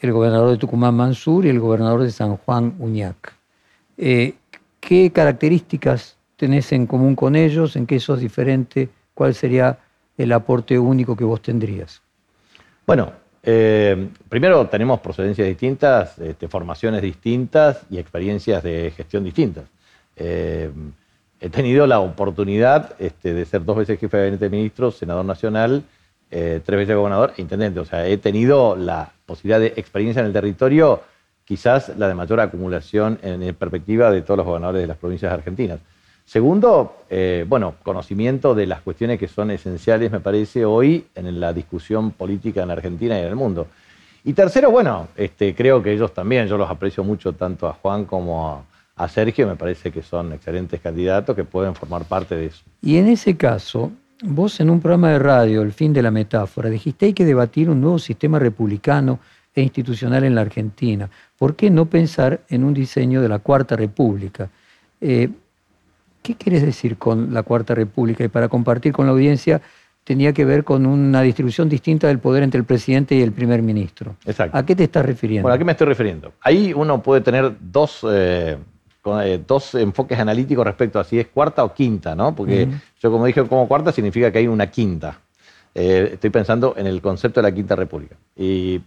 [0.00, 3.34] el gobernador de Tucumán Mansur y el gobernador de San Juan Uñac.
[3.98, 4.34] Eh,
[4.80, 7.76] ¿Qué características tenés en común con ellos?
[7.76, 8.88] ¿En qué sos diferente?
[9.12, 9.78] ¿Cuál sería
[10.16, 12.00] el aporte único que vos tendrías?
[12.86, 19.64] Bueno, eh, primero tenemos procedencias distintas, este, formaciones distintas y experiencias de gestión distintas.
[20.16, 20.70] Eh,
[21.40, 25.24] he tenido la oportunidad este, de ser dos veces jefe de gabinete de ministros, senador
[25.24, 25.82] nacional,
[26.30, 27.80] eh, tres veces gobernador e intendente.
[27.80, 31.02] O sea, he tenido la posibilidad de experiencia en el territorio,
[31.44, 35.80] quizás la de mayor acumulación en perspectiva de todos los gobernadores de las provincias argentinas.
[36.30, 41.52] Segundo, eh, bueno, conocimiento de las cuestiones que son esenciales, me parece, hoy en la
[41.52, 43.66] discusión política en Argentina y en el mundo.
[44.22, 48.04] Y tercero, bueno, este, creo que ellos también, yo los aprecio mucho tanto a Juan
[48.04, 48.64] como
[48.94, 52.62] a, Sergio, me parece que son excelentes candidatos que pueden formar parte de eso.
[52.80, 53.90] Y en ese caso,
[54.22, 57.70] vos en un programa de radio, El fin de la metáfora, dijiste hay que debatir
[57.70, 59.20] un nuevo sistema republicano
[59.54, 61.10] e institucional en la Argentina.
[61.38, 64.48] ¿Por qué no pensar en un diseño de la Cuarta República?
[65.00, 65.28] Eh,
[66.22, 68.22] ¿Qué quieres decir con la Cuarta República?
[68.24, 69.60] Y para compartir con la audiencia,
[70.04, 73.62] tenía que ver con una distribución distinta del poder entre el presidente y el primer
[73.62, 74.16] ministro.
[74.26, 74.56] Exacto.
[74.56, 75.42] ¿A qué te estás refiriendo?
[75.42, 76.32] Bueno, ¿a qué me estoy refiriendo?
[76.42, 78.58] Ahí uno puede tener dos, eh,
[79.02, 82.34] con, eh, dos enfoques analíticos respecto a si es cuarta o quinta, ¿no?
[82.34, 82.66] Porque
[83.02, 85.20] yo como dije como cuarta significa que hay una quinta.
[85.74, 88.16] Eh, estoy pensando en el concepto de la Quinta República.
[88.36, 88.80] Y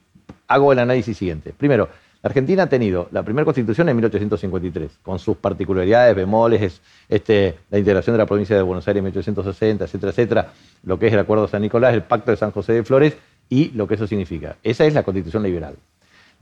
[0.47, 1.53] hago el análisis siguiente.
[1.57, 1.87] Primero,
[2.21, 7.55] la Argentina ha tenido la primera constitución en 1853, con sus particularidades, bemoles, es- este,
[7.69, 10.47] la integración de la provincia de Buenos Aires en 1860, etcétera, etcétera,
[10.83, 13.15] lo que es el Acuerdo de San Nicolás, el Pacto de San José de Flores
[13.49, 14.55] y lo que eso significa.
[14.63, 15.75] Esa es la constitución liberal.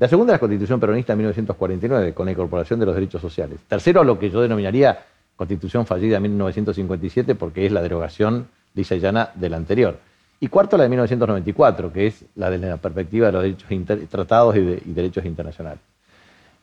[0.02, 3.60] La segunda es la constitución peronista de 1949, con la incorporación de los derechos sociales.
[3.68, 4.98] Tercero, lo que yo denominaría
[5.36, 10.00] constitución fallida de 1957, porque es la derogación lisa y llana de la anterior.
[10.40, 14.08] Y cuarto, la de 1994, que es la de la perspectiva de los derechos inter-
[14.08, 15.80] tratados y, de- y derechos internacionales.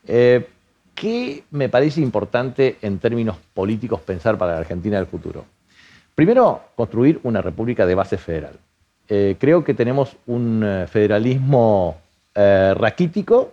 [0.09, 0.45] Eh,
[0.97, 5.45] ¿Qué me parece importante en términos políticos pensar para la Argentina del futuro?
[6.17, 8.55] Primero, construir una república de base federal.
[9.09, 11.99] Eh, creo que tenemos un eh, federalismo
[12.35, 13.53] eh, raquítico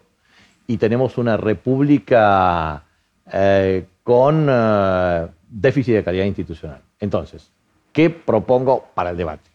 [0.68, 2.84] y tenemos una república
[3.32, 6.82] eh, con eh, déficit de calidad institucional.
[7.00, 7.52] Entonces,
[7.92, 9.50] ¿qué propongo para el debate?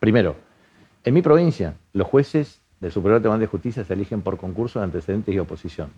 [0.00, 0.36] Primero,
[1.02, 4.84] en mi provincia, los jueces del Superior Tribunal de Justicia se eligen por concurso de
[4.84, 5.90] antecedentes y oposición.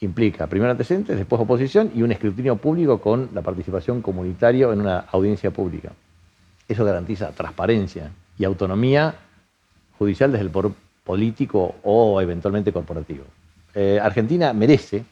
[0.00, 5.00] Implica primero antecedentes, después oposición y un escrutinio público con la participación comunitaria en una
[5.00, 5.92] audiencia pública.
[6.66, 9.14] Eso garantiza transparencia y autonomía
[9.98, 10.50] judicial desde el
[11.10, 13.24] político o eventualmente corporativo.
[13.74, 15.02] Eh, Argentina merece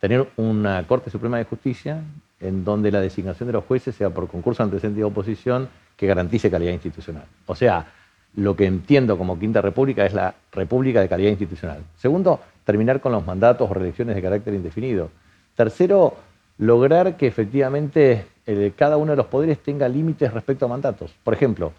[0.00, 2.02] tener una Corte Suprema de Justicia
[2.40, 6.50] en donde la designación de los jueces sea por concurso antecedente y oposición que garantice
[6.50, 7.22] calidad institucional.
[7.46, 7.86] O sea,
[8.34, 11.84] lo que entiendo como Quinta República es la República de calidad institucional.
[11.96, 15.08] Segundo, terminar con los mandatos o reelecciones de carácter indefinido.
[15.54, 16.16] Tercero,
[16.58, 21.14] lograr que efectivamente eh, cada uno de los poderes tenga límites respecto a mandatos.
[21.22, 21.72] Por ejemplo,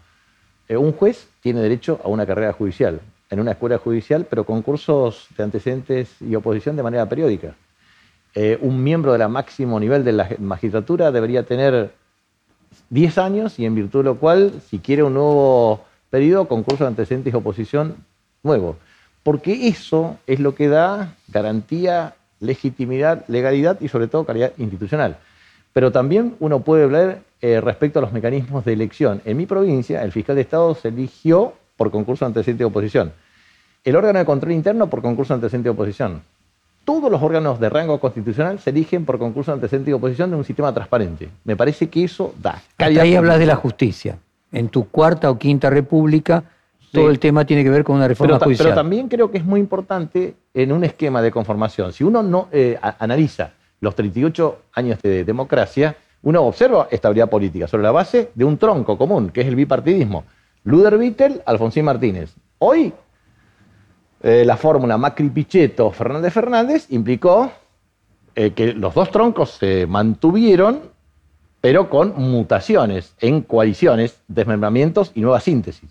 [0.66, 3.00] eh, un juez tiene derecho a una carrera judicial,
[3.30, 7.54] en una escuela judicial, pero con cursos de antecedentes y oposición de manera periódica.
[8.34, 11.92] Eh, un miembro de la máximo nivel de la magistratura debería tener
[12.90, 16.88] 10 años y en virtud de lo cual, si quiere un nuevo pedido, concurso de
[16.88, 17.96] antecedentes y oposición
[18.42, 18.76] nuevo.
[19.22, 25.18] Porque eso es lo que da garantía, legitimidad, legalidad y sobre todo calidad institucional.
[25.72, 29.20] Pero también uno puede hablar eh, respecto a los mecanismos de elección.
[29.24, 33.10] En mi provincia, el fiscal de Estado se eligió por concurso de antecedente y oposición.
[33.84, 36.20] El órgano de control interno por concurso de antecedente y oposición.
[36.84, 40.36] Todos los órganos de rango constitucional se eligen por concurso de antecedente y oposición de
[40.36, 41.30] un sistema transparente.
[41.42, 42.60] Me parece que eso da.
[42.76, 44.18] Hasta ahí hablas de la justicia.
[44.52, 46.44] En tu cuarta o quinta república,
[46.80, 46.88] Sí.
[46.92, 48.66] todo el tema tiene que ver con una reforma Pero, judicial.
[48.66, 51.94] pero también creo que es muy importante en un esquema de conformación.
[51.94, 57.84] Si uno no eh, analiza los 38 años de democracia, uno observa estabilidad política sobre
[57.84, 60.24] la base de un tronco común, que es el bipartidismo.
[60.64, 62.34] Luder Vittel, Alfonsín Martínez.
[62.58, 62.92] Hoy,
[64.22, 67.50] eh, la fórmula Macri-Pichetto, Fernández-Fernández implicó
[68.34, 70.82] eh, que los dos troncos se mantuvieron,
[71.60, 75.90] pero con mutaciones en coaliciones, desmembramientos y nueva síntesis.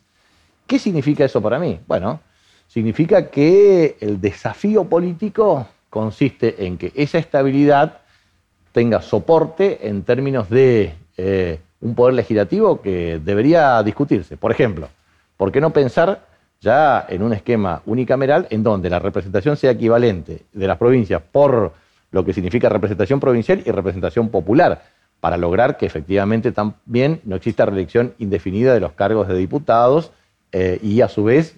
[0.67, 1.79] ¿Qué significa eso para mí?
[1.87, 2.19] Bueno,
[2.67, 8.01] significa que el desafío político consiste en que esa estabilidad
[8.71, 14.37] tenga soporte en términos de eh, un poder legislativo que debería discutirse.
[14.37, 14.89] Por ejemplo,
[15.37, 16.25] ¿por qué no pensar
[16.61, 21.71] ya en un esquema unicameral en donde la representación sea equivalente de las provincias por
[22.11, 24.83] lo que significa representación provincial y representación popular,
[25.19, 30.11] para lograr que efectivamente también no exista reelección indefinida de los cargos de diputados
[30.51, 31.55] eh, y a su vez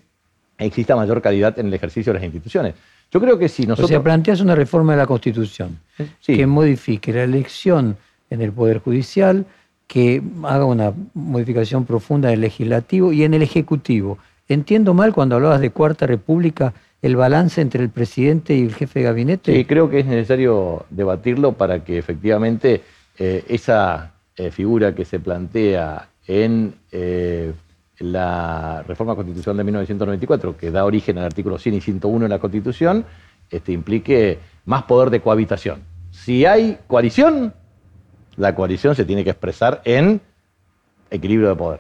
[0.58, 2.74] exista mayor calidad en el ejercicio de las instituciones.
[3.12, 3.90] Yo creo que si O nosotros...
[3.90, 5.80] sea, planteas una reforma de la Constitución
[6.20, 6.36] Sí.
[6.36, 7.98] que modifique la elección
[8.30, 9.46] en el Poder Judicial,
[9.92, 14.20] que haga una modificación profunda en el Legislativo y en el Ejecutivo.
[14.48, 19.00] Entiendo mal cuando hablabas de Cuarta República el balance entre el presidente y el jefe
[19.00, 19.54] de gabinete.
[19.54, 22.84] Sí, creo que es necesario debatirlo para que efectivamente
[23.20, 27.52] eh, esa eh, figura que se plantea en eh,
[28.00, 32.40] la reforma constitucional de 1994, que da origen al artículo 100 y 101 de la
[32.40, 33.04] Constitución,
[33.50, 35.82] este, implique más poder de cohabitación.
[36.12, 37.54] Si hay coalición,
[38.38, 40.22] la coalición se tiene que expresar en
[41.10, 41.80] equilibrio de poder.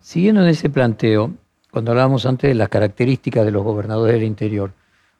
[0.00, 1.32] Siguiendo en ese planteo,
[1.70, 4.72] cuando hablábamos antes de las características de los gobernadores del interior,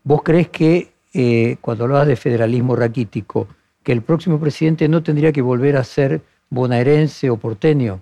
[0.02, 3.48] ¿vos crees que eh, cuando hablabas de federalismo raquítico,
[3.82, 8.00] que el próximo presidente no tendría que volver a ser bonaerense o porteño?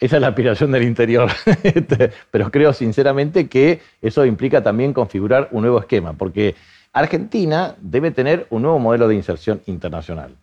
[0.00, 1.30] Esa es la aspiración del interior.
[1.62, 6.54] Este, Pero creo sinceramente que eso implica también configurar un nuevo esquema, porque
[6.92, 10.34] Argentina debe tener un nuevo modelo de inserción internacional.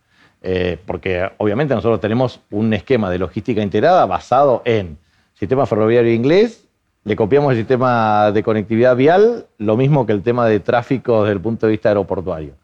[0.42, 4.98] Eh, porque obviamente nosotros tenemos un esquema de logística integrada basado en
[5.34, 6.66] sistema ferroviario inglés,
[7.04, 11.34] le copiamos el sistema de conectividad vial, lo mismo que el tema de tráfico desde
[11.34, 12.54] el punto de vista aeroportuario.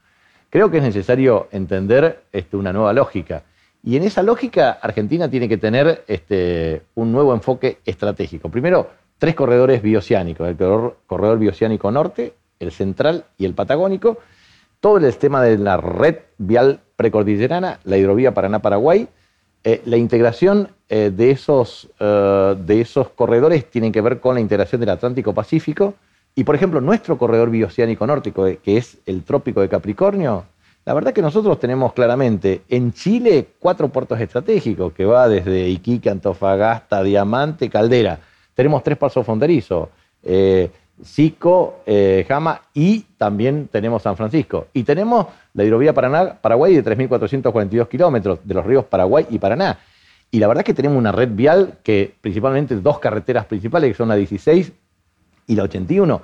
[0.50, 3.44] Creo que es necesario entender este, una nueva lógica.
[3.84, 8.48] Y en esa lógica, Argentina tiene que tener este, un nuevo enfoque estratégico.
[8.48, 14.18] Primero, tres corredores bioceánicos, el corredor, bioceánico norte, el central y el patagónico,
[14.80, 19.08] todo el sistema de la red vial precordillerana, la hidrovía Paraná-Paraguay,
[19.64, 24.40] eh, la integración eh, de, esos, eh, de esos corredores tiene que ver con la
[24.40, 25.94] integración del Atlántico-Pacífico
[26.34, 30.44] y, por ejemplo, nuestro corredor bioceánico nórtico, que es el Trópico de Capricornio,
[30.84, 36.10] la verdad que nosotros tenemos claramente en Chile cuatro puertos estratégicos que va desde Iquique,
[36.10, 38.18] Antofagasta, Diamante, Caldera.
[38.54, 39.88] Tenemos tres pasos fronterizos.
[41.02, 44.68] Sico, eh, Jama y también tenemos San Francisco.
[44.72, 49.78] Y tenemos la hidrovía Paraná, Paraguay de 3.442 kilómetros de los ríos Paraguay y Paraná.
[50.30, 53.96] Y la verdad es que tenemos una red vial que principalmente dos carreteras principales, que
[53.96, 54.72] son la 16
[55.46, 56.22] y la 81.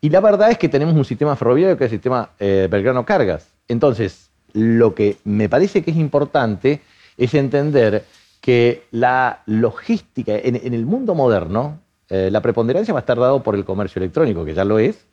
[0.00, 3.04] Y la verdad es que tenemos un sistema ferroviario que es el sistema eh, Belgrano
[3.04, 3.48] Cargas.
[3.66, 6.80] Entonces, lo que me parece que es importante
[7.16, 8.04] es entender
[8.40, 11.80] que la logística en el mundo moderno,
[12.10, 15.06] eh, la preponderancia va a estar dado por el comercio electrónico, que ya lo es.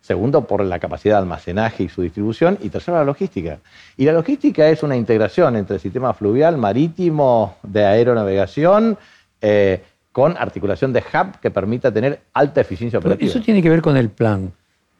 [0.00, 2.58] Segundo, por la capacidad de almacenaje y su distribución.
[2.60, 3.60] Y tercero, la logística.
[3.96, 8.98] Y la logística es una integración entre el sistema fluvial, marítimo, de aeronavegación,
[9.40, 9.80] eh,
[10.10, 13.30] con articulación de hub que permita tener alta eficiencia operativa.
[13.30, 14.52] eso tiene que ver con el plan.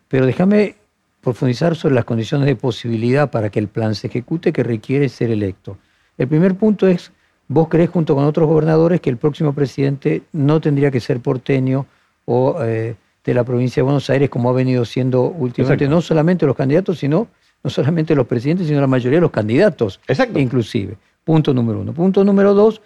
[0.08, 0.76] Pero déjame
[1.20, 5.30] profundizar sobre las condiciones de posibilidad para que el plan se ejecute que requiere ser
[5.30, 5.78] electo.
[6.16, 7.12] El primer punto es
[7.52, 11.84] ¿Vos crees junto con otros gobernadores que el próximo presidente no tendría que ser porteño
[12.24, 16.46] o eh, de la provincia de Buenos Aires como ha venido siendo últimamente no solamente
[16.46, 17.28] los candidatos, sino
[17.62, 20.38] no solamente los presidentes, sino la mayoría de los candidatos, Exacto.
[20.38, 20.96] inclusive.
[21.24, 21.92] Punto número uno.
[21.92, 22.80] Punto número dos,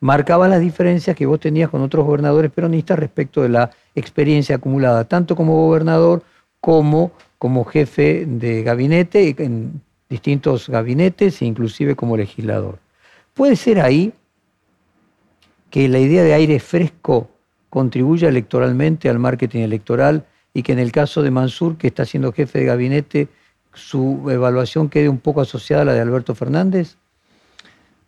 [0.00, 5.04] marcaba las diferencias que vos tenías con otros gobernadores peronistas respecto de la experiencia acumulada,
[5.04, 6.22] tanto como gobernador
[6.60, 12.78] como como jefe de gabinete en distintos gabinetes e inclusive como legislador.
[13.34, 14.12] Puede ser ahí
[15.70, 17.30] que la idea de aire fresco
[17.68, 22.32] contribuya electoralmente al marketing electoral y que en el caso de Mansur, que está siendo
[22.32, 23.28] jefe de gabinete,
[23.72, 26.96] su evaluación quede un poco asociada a la de Alberto Fernández?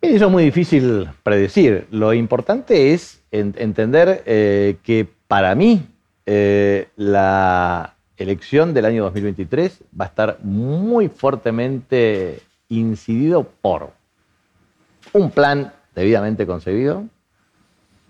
[0.01, 1.87] Eso es muy difícil predecir.
[1.89, 5.87] Lo importante es entender eh, que para mí
[6.25, 13.91] eh, la elección del año 2023 va a estar muy fuertemente incidido por
[15.13, 17.05] un plan debidamente concebido.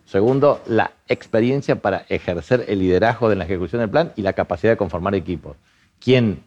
[0.06, 4.74] Segundo, la experiencia para ejercer el liderazgo de la ejecución del plan y la capacidad
[4.74, 5.56] de conformar equipos.
[6.00, 6.44] Quien,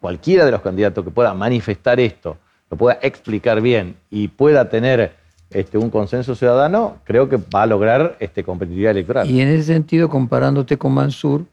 [0.00, 2.36] cualquiera de los candidatos que pueda manifestar esto,
[2.70, 5.12] lo pueda explicar bien y pueda tener
[5.50, 9.28] este, un consenso ciudadano, creo que va a lograr este, competitividad electoral.
[9.28, 11.44] Y en ese sentido, comparándote con Mansur,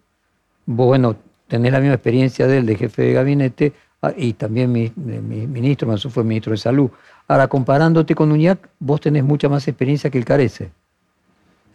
[0.66, 1.16] bueno,
[1.48, 5.88] tenés la misma experiencia de él de jefe de gabinete ah, y también mi ministro,
[5.88, 6.92] Mansur fue ministro de Salud.
[7.28, 10.72] Ahora, comparándote con Uñac, vos tenés mucha más experiencia que el Carece.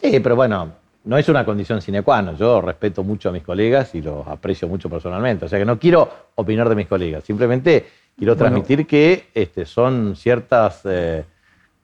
[0.00, 0.72] Sí, pero bueno,
[1.04, 2.36] no es una condición sine qua non.
[2.36, 5.44] Yo respeto mucho a mis colegas y los aprecio mucho personalmente.
[5.44, 7.24] O sea que no quiero opinar de mis colegas.
[7.24, 7.86] Simplemente
[8.16, 11.24] quiero transmitir que este, son ciertas eh,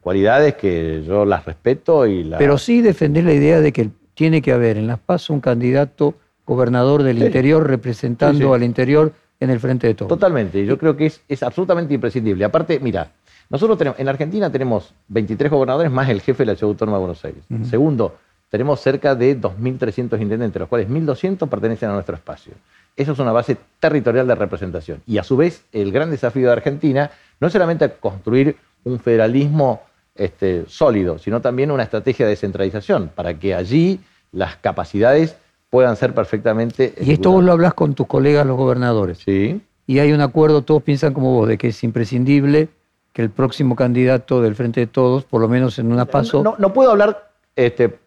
[0.00, 2.38] cualidades que yo las respeto y las...
[2.38, 6.14] Pero sí defender la idea de que tiene que haber en Las Paz un candidato
[6.46, 10.08] gobernador del interior representando al interior en el frente de todos.
[10.08, 10.64] Totalmente.
[10.64, 12.44] Yo creo que es, es absolutamente imprescindible.
[12.44, 13.12] Aparte, mira,
[13.50, 17.00] nosotros tenemos, en Argentina tenemos 23 gobernadores más el jefe de la Ciudad Autónoma de
[17.00, 17.44] Buenos Aires.
[17.68, 18.16] Segundo,
[18.50, 22.52] tenemos cerca de 2.300 intendentes, los cuales 1.200 pertenecen a nuestro espacio.
[22.96, 25.02] Eso es una base territorial de representación.
[25.06, 27.10] Y a su vez, el gran desafío de Argentina
[27.40, 29.82] no es solamente construir un federalismo
[30.14, 34.00] este, sólido, sino también una estrategia de descentralización para que allí
[34.32, 35.36] las capacidades
[35.70, 36.94] puedan ser perfectamente.
[37.00, 39.18] Y esto vos lo hablas con tus colegas los gobernadores.
[39.18, 39.60] Sí.
[39.86, 42.68] Y hay un acuerdo, todos piensan como vos, de que es imprescindible
[43.12, 46.56] que el próximo candidato del Frente de Todos, por lo menos en una paso...
[46.58, 47.98] No, puedo hablar este,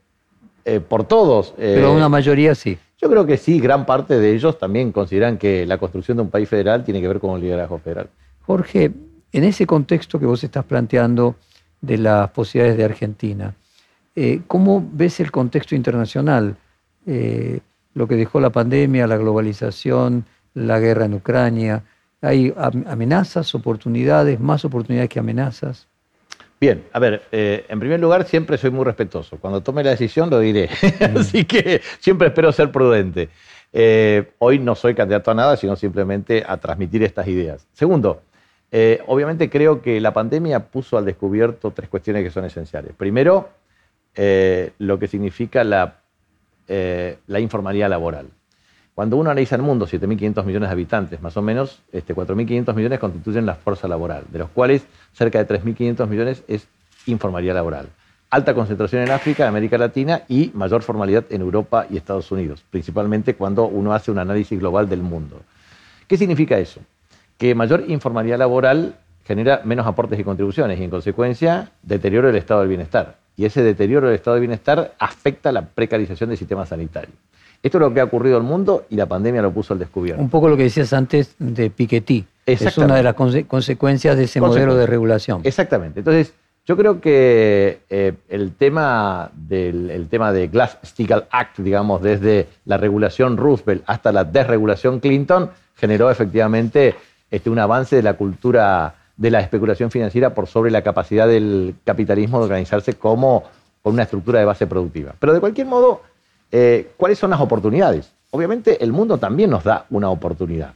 [0.63, 1.53] eh, por todos.
[1.57, 2.77] Eh, pero una mayoría sí.
[3.01, 6.29] Yo creo que sí, gran parte de ellos también consideran que la construcción de un
[6.29, 8.09] país federal tiene que ver con el liderazgo federal.
[8.45, 8.91] Jorge,
[9.31, 11.35] en ese contexto que vos estás planteando
[11.81, 13.55] de las posibilidades de Argentina,
[14.15, 16.57] eh, ¿cómo ves el contexto internacional?
[17.05, 21.83] Lo que dejó la pandemia, la globalización, la guerra en Ucrania,
[22.21, 25.87] ¿Hay amenazas, oportunidades, más oportunidades que amenazas?
[26.59, 29.37] Bien, a ver, eh, en primer lugar siempre soy muy respetuoso.
[29.37, 30.69] Cuando tome la decisión lo diré.
[31.01, 31.17] Mm.
[31.17, 33.29] Así que siempre espero ser prudente.
[33.73, 37.65] Eh, hoy no soy candidato a nada, sino simplemente a transmitir estas ideas.
[37.73, 38.21] Segundo,
[38.71, 42.93] eh, obviamente creo que la pandemia puso al descubierto tres cuestiones que son esenciales.
[42.95, 43.49] Primero,
[44.13, 46.00] eh, lo que significa la,
[46.73, 48.27] eh, la informalidad laboral.
[48.95, 52.97] Cuando uno analiza el mundo, 7.500 millones de habitantes, más o menos, este, 4.500 millones
[52.97, 56.69] constituyen la fuerza laboral, de los cuales cerca de 3.500 millones es
[57.07, 57.89] informalidad laboral.
[58.29, 63.35] Alta concentración en África, América Latina y mayor formalidad en Europa y Estados Unidos, principalmente
[63.35, 65.41] cuando uno hace un análisis global del mundo.
[66.07, 66.79] ¿Qué significa eso?
[67.37, 68.95] Que mayor informalidad laboral
[69.25, 73.20] genera menos aportes y contribuciones y en consecuencia deterioro del estado del bienestar.
[73.41, 77.09] Y ese deterioro del estado del bienestar afecta la precarización del sistema sanitario.
[77.63, 79.79] Esto es lo que ha ocurrido en el mundo y la pandemia lo puso al
[79.79, 80.21] descubierto.
[80.21, 82.23] Un poco lo que decías antes de Piketty.
[82.45, 85.41] Es una de las consecuencias de ese modelo de regulación.
[85.43, 86.01] Exactamente.
[86.01, 86.35] Entonces,
[86.67, 92.77] yo creo que eh, el, tema del, el tema de Glass-Steagall Act, digamos, desde la
[92.77, 96.93] regulación Roosevelt hasta la desregulación Clinton, generó efectivamente
[97.31, 101.75] este, un avance de la cultura de la especulación financiera por sobre la capacidad del
[101.85, 103.43] capitalismo de organizarse como
[103.83, 105.13] una estructura de base productiva.
[105.19, 106.01] Pero de cualquier modo,
[106.51, 108.11] eh, ¿cuáles son las oportunidades?
[108.31, 110.73] Obviamente el mundo también nos da una oportunidad.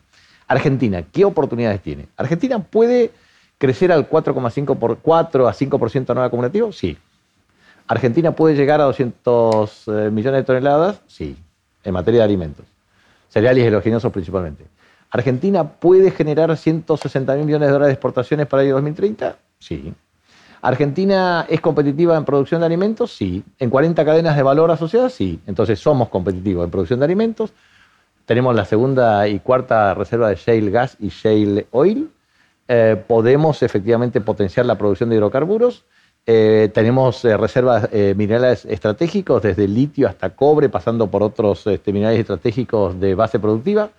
[0.47, 2.05] Argentina, ¿qué oportunidades tiene?
[2.17, 3.09] Argentina puede
[3.57, 6.71] crecer al 4,5 por 4 a 5% anual acumulativo?
[6.71, 6.99] Sí.
[7.87, 11.01] ¿Argentina puede llegar a 200 eh, millones de toneladas?
[11.07, 11.35] Sí,
[11.83, 12.65] en materia de alimentos.
[13.29, 14.65] Cereales y eloginosos principalmente.
[15.15, 19.37] ¿Argentina puede generar 160 mil millones de dólares de exportaciones para el año 2030?
[19.59, 19.93] Sí.
[20.61, 23.15] ¿Argentina es competitiva en producción de alimentos?
[23.15, 23.41] Sí.
[23.57, 25.13] ¿En 40 cadenas de valor asociadas?
[25.13, 25.39] Sí.
[25.47, 27.53] Entonces somos competitivos en producción de alimentos.
[28.25, 32.11] Tenemos la segunda y cuarta reserva de shale gas y shale oil.
[32.67, 35.85] Eh, podemos efectivamente potenciar la producción de hidrocarburos.
[36.25, 37.87] Eh, tenemos eh, reservas
[38.17, 43.91] minerales estratégicos, desde litio hasta cobre, pasando por otros este, minerales estratégicos de base productiva.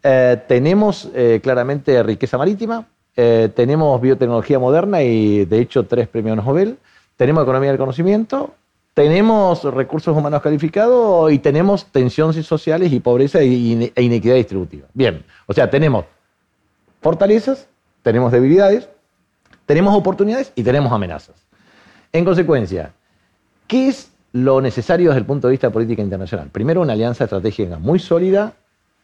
[0.00, 1.10] Tenemos
[1.42, 2.86] claramente riqueza marítima,
[3.20, 6.78] eh, tenemos biotecnología moderna y de hecho tres premios Nobel,
[7.16, 8.54] tenemos economía del conocimiento,
[8.94, 13.46] tenemos recursos humanos calificados y tenemos tensiones sociales y pobreza e
[13.96, 14.86] inequidad distributiva.
[14.94, 16.04] Bien, o sea, tenemos
[17.00, 17.66] fortalezas,
[18.02, 18.88] tenemos debilidades,
[19.66, 21.34] tenemos oportunidades y tenemos amenazas.
[22.12, 22.92] En consecuencia,
[23.66, 26.50] ¿qué es lo necesario desde el punto de vista de política internacional?
[26.52, 28.52] Primero, una alianza estratégica muy sólida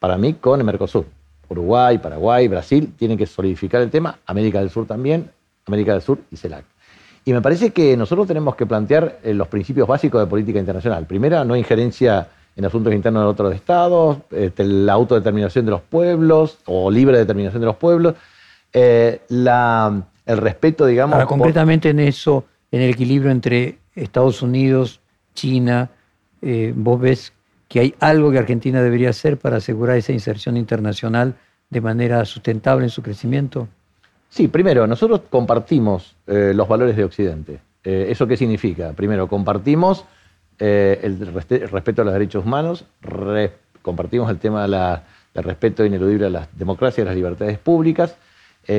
[0.04, 1.06] para mí con el Mercosur.
[1.48, 5.30] Uruguay, Paraguay, Brasil tienen que solidificar el tema, América del Sur también,
[5.64, 6.66] América del Sur y CELAC.
[7.24, 11.06] Y me parece que nosotros tenemos que plantear eh, los principios básicos de política internacional.
[11.06, 16.58] Primera, no injerencia en asuntos internos de otros estados, este, la autodeterminación de los pueblos
[16.66, 18.14] o libre determinación de los pueblos,
[18.74, 21.14] eh, el respeto, digamos...
[21.14, 25.00] Ahora, concretamente en eso, en el equilibrio entre Estados Unidos,
[25.34, 25.88] China,
[26.42, 27.32] eh, vos ves
[27.74, 31.34] que hay algo que Argentina debería hacer para asegurar esa inserción internacional
[31.70, 33.66] de manera sustentable en su crecimiento?
[34.28, 37.58] Sí, primero, nosotros compartimos eh, los valores de Occidente.
[37.82, 38.92] Eh, ¿Eso qué significa?
[38.92, 40.04] Primero, compartimos
[40.60, 41.18] eh, el,
[41.68, 42.84] respeto a los derechos humanos,
[43.82, 48.14] compartimos el tema del respeto ineludible a las democracias y las libertades públicas.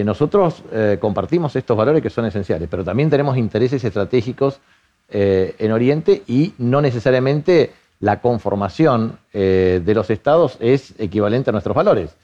[0.06, 0.64] nosotros
[1.02, 4.62] compartimos estos valores que son esenciales, pero también tenemos intereses estratégicos
[5.10, 7.74] en Oriente y no necesariamente
[8.06, 12.16] la conformación eh, de los estados es equivalente a nuestros valores,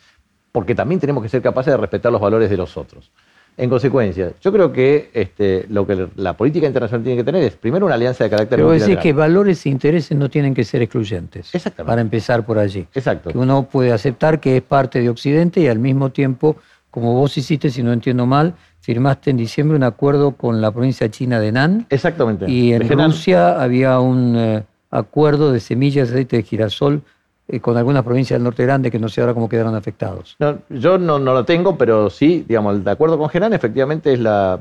[0.51, 3.09] porque también tenemos que ser capaces de respetar los valores de los otros.
[3.57, 7.55] En consecuencia, yo creo que este, lo que la política internacional tiene que tener es
[7.55, 10.83] primero una alianza de carácter Pero decir que valores e intereses no tienen que ser
[10.83, 11.53] excluyentes.
[11.53, 11.89] Exactamente.
[11.89, 12.85] Para empezar por allí.
[12.93, 13.31] Exacto.
[13.31, 16.57] Que uno puede aceptar que es parte de Occidente y al mismo tiempo,
[16.91, 21.09] como vos hiciste, si no entiendo mal, firmaste en diciembre un acuerdo con la provincia
[21.09, 21.87] china de Nan.
[21.89, 22.49] Exactamente.
[22.49, 27.01] Y en Rusia había un eh, acuerdo de semillas de aceite de girasol
[27.47, 30.37] eh, con algunas provincias del norte grande que no sé ahora cómo quedaron afectados.
[30.69, 34.19] yo no, lo tengo, pero sí, digamos, el acuerdo con Genán efectivamente es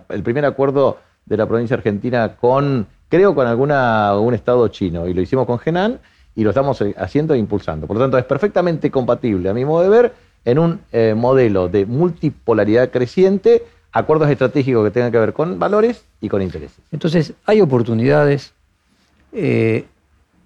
[0.08, 5.06] el primer acuerdo de la provincia argentina con, creo, con alguna, un estado chino.
[5.06, 6.00] Y lo hicimos con Genán
[6.34, 7.86] y lo estamos eh, haciendo e impulsando.
[7.86, 10.12] Por lo tanto, es perfectamente compatible, a mi modo de ver,
[10.44, 13.62] en un eh, modelo de multipolaridad creciente,
[13.92, 16.78] acuerdos estratégicos que tengan que ver con valores y con intereses.
[16.90, 18.52] Entonces, hay oportunidades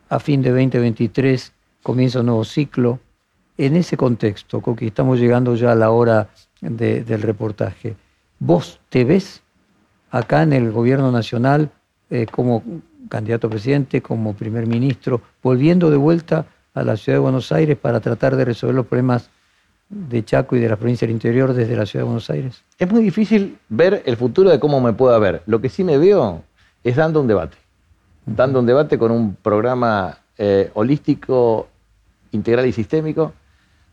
[0.09, 1.53] a fin de 2023
[1.83, 3.01] comienza un nuevo ciclo.
[3.57, 6.29] En ese contexto, Coqui, estamos llegando ya a la hora
[6.61, 7.95] del reportaje.
[8.39, 9.43] ¿Vos te ves
[10.11, 11.71] acá en el gobierno nacional
[12.11, 12.63] eh, como
[13.09, 17.79] candidato a presidente, como primer ministro, volviendo de vuelta a la ciudad de Buenos Aires
[17.79, 19.31] para tratar de resolver los problemas
[19.89, 22.65] de Chaco y de la provincia del interior desde la ciudad de Buenos Aires?
[22.79, 25.43] Es muy difícil ver el futuro de cómo me pueda ver.
[25.47, 26.43] Lo que sí me veo
[26.83, 27.64] es dando un debate
[28.27, 31.68] dando un debate con un programa eh, holístico,
[32.33, 33.33] integral y sistémico,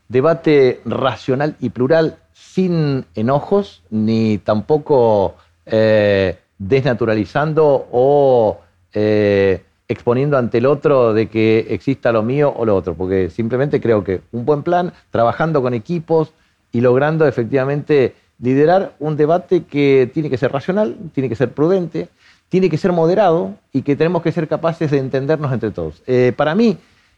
[0.08, 8.60] debate racional y plural, sin enojos, ni tampoco eh, desnaturalizando o
[8.92, 13.80] eh, exponiendo ante el otro de que exista lo mío o lo otro, porque simplemente
[13.80, 16.32] creo que un buen plan, trabajando con equipos
[16.72, 22.08] y logrando efectivamente liderar un debate que tiene que ser racional, tiene que ser prudente,
[22.52, 26.02] tiene que ser moderado y que tenemos que ser capaces de entendernos entre todos.
[26.06, 26.76] Eh, para mí,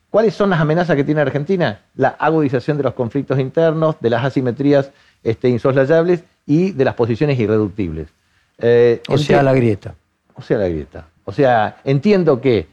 [0.09, 1.81] ¿cuáles son las amenazas que tiene Argentina?
[1.97, 4.93] La agudización de los conflictos internos, de las asimetrías
[5.25, 8.11] este, insoslayables y de las posiciones irreductibles.
[8.59, 9.97] Eh, o sea, la grieta.
[10.37, 11.09] O sea, la grieta.
[11.25, 12.69] O sea, entiendo que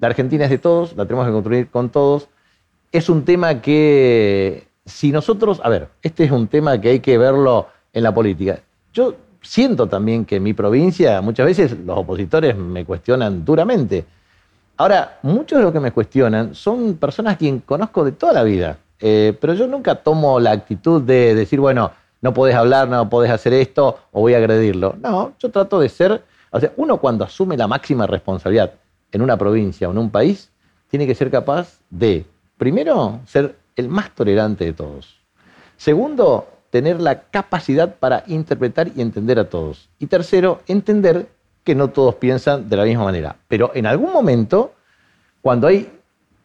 [0.00, 2.30] la Argentina es de todos, la tenemos que construir con todos.
[2.92, 7.18] Es un tema que, si nosotros, a ver, este es un tema que hay que
[7.18, 8.60] verlo en la política.
[8.94, 9.16] Yo
[9.46, 14.04] siento también que en mi provincia muchas veces los opositores me cuestionan duramente.
[14.76, 18.42] Ahora, muchos de los que me cuestionan son personas a quien conozco de toda la
[18.42, 21.90] vida, eh, pero yo nunca tomo la actitud de decir, bueno,
[22.20, 24.96] no podés hablar, no podés hacer esto o voy a agredirlo.
[25.00, 26.22] No, yo trato de ser
[26.56, 28.72] o sea, uno cuando asume la máxima responsabilidad
[29.12, 30.50] en una provincia o en un país,
[30.88, 32.24] tiene que ser capaz de,
[32.56, 35.16] primero, ser el más tolerante de todos.
[35.76, 36.46] Segundo,
[36.76, 39.88] tener la capacidad para interpretar y entender a todos.
[39.98, 41.26] Y tercero, entender
[41.64, 43.36] que no todos piensan de la misma manera.
[43.48, 44.74] Pero en algún momento,
[45.40, 45.90] cuando hay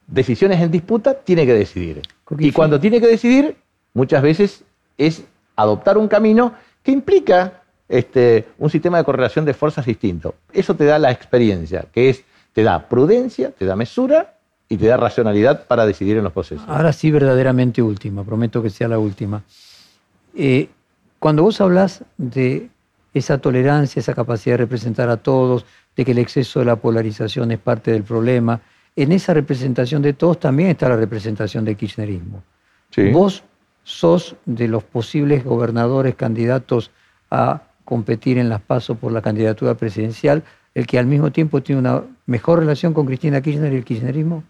[0.08, 2.02] decisiones en disputa, tiene que decidir.
[2.40, 3.58] Y cuando tiene que decidir,
[3.94, 4.64] muchas veces
[4.98, 5.24] es
[5.58, 10.36] adoptar un camino que implica este, un sistema de correlación de fuerzas distinto.
[10.54, 12.24] Eso te da la experiencia, que es,
[12.54, 14.36] te da prudencia, te da mesura
[14.70, 16.64] y te da racionalidad para decidir en los procesos.
[16.70, 19.44] Ahora sí, verdaderamente última, prometo que sea la última.
[20.36, 20.70] Eh,
[21.20, 22.70] cuando vos hablas de
[23.14, 25.66] esa tolerancia, esa capacidad de representar a todos,
[25.96, 28.62] de que el exceso de la polarización es parte del problema,
[28.96, 32.44] en esa representación de todos también está la representación del kirchnerismo.
[33.14, 33.44] Vos
[33.84, 36.92] sos de los posibles gobernadores candidatos
[37.30, 41.80] a competir en las pasos por la candidatura presidencial, el que al mismo tiempo tiene
[41.80, 44.44] una mejor relación con Cristina Kirchner y el kirchnerismo?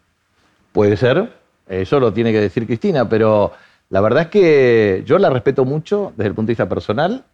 [0.72, 1.32] Puede ser,
[1.68, 3.52] eso lo tiene que decir Cristina, pero
[3.92, 7.26] la verdad es que yo la respeto mucho desde el punto de vista personal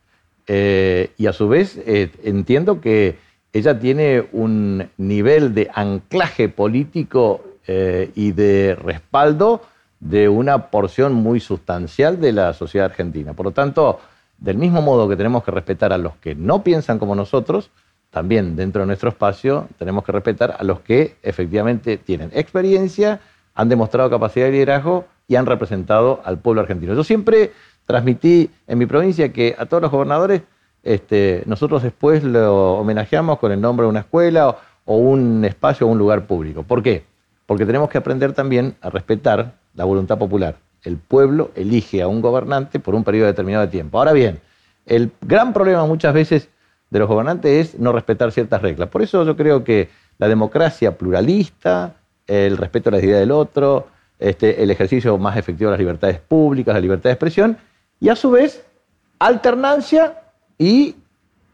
[0.47, 3.19] eh, y a su vez eh, entiendo que
[3.53, 9.61] ella tiene un nivel de anclaje político eh, y de respaldo
[9.99, 13.33] de una porción muy sustancial de la sociedad argentina.
[13.33, 13.99] Por lo tanto,
[14.39, 17.69] del mismo modo que tenemos que respetar a los que no piensan como nosotros,
[18.09, 23.19] también dentro de nuestro espacio tenemos que respetar a los que efectivamente tienen experiencia,
[23.53, 26.93] han demostrado capacidad de liderazgo y han representado al pueblo argentino.
[26.93, 27.51] Yo siempre
[27.85, 30.41] transmití en mi provincia que a todos los gobernadores
[30.83, 35.87] este, nosotros después lo homenajeamos con el nombre de una escuela o, o un espacio
[35.87, 36.63] o un lugar público.
[36.63, 37.03] ¿Por qué?
[37.45, 40.55] Porque tenemos que aprender también a respetar la voluntad popular
[40.87, 43.97] el pueblo elige a un gobernante por un periodo determinado de tiempo.
[43.97, 44.39] Ahora bien,
[44.85, 46.49] el gran problema muchas veces
[46.89, 48.89] de los gobernantes es no respetar ciertas reglas.
[48.89, 53.87] Por eso yo creo que la democracia pluralista, el respeto a la ideas del otro,
[54.19, 57.57] este, el ejercicio más efectivo de las libertades públicas, la libertad de expresión,
[57.99, 58.63] y a su vez
[59.19, 60.21] alternancia
[60.57, 60.95] y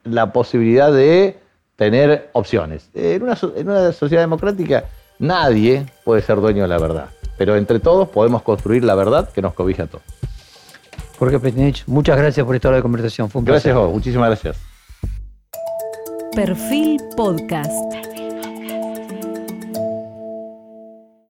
[0.03, 1.37] la posibilidad de
[1.75, 2.89] tener opciones.
[2.93, 4.85] En una, en una sociedad democrática
[5.19, 9.41] nadie puede ser dueño de la verdad pero entre todos podemos construir la verdad que
[9.41, 10.03] nos cobija a todos.
[11.17, 13.29] Jorge Petinich, muchas gracias por esta hora de conversación.
[13.29, 14.57] Fue un gracias a vos, muchísimas gracias.
[16.35, 18.12] Perfil Podcast.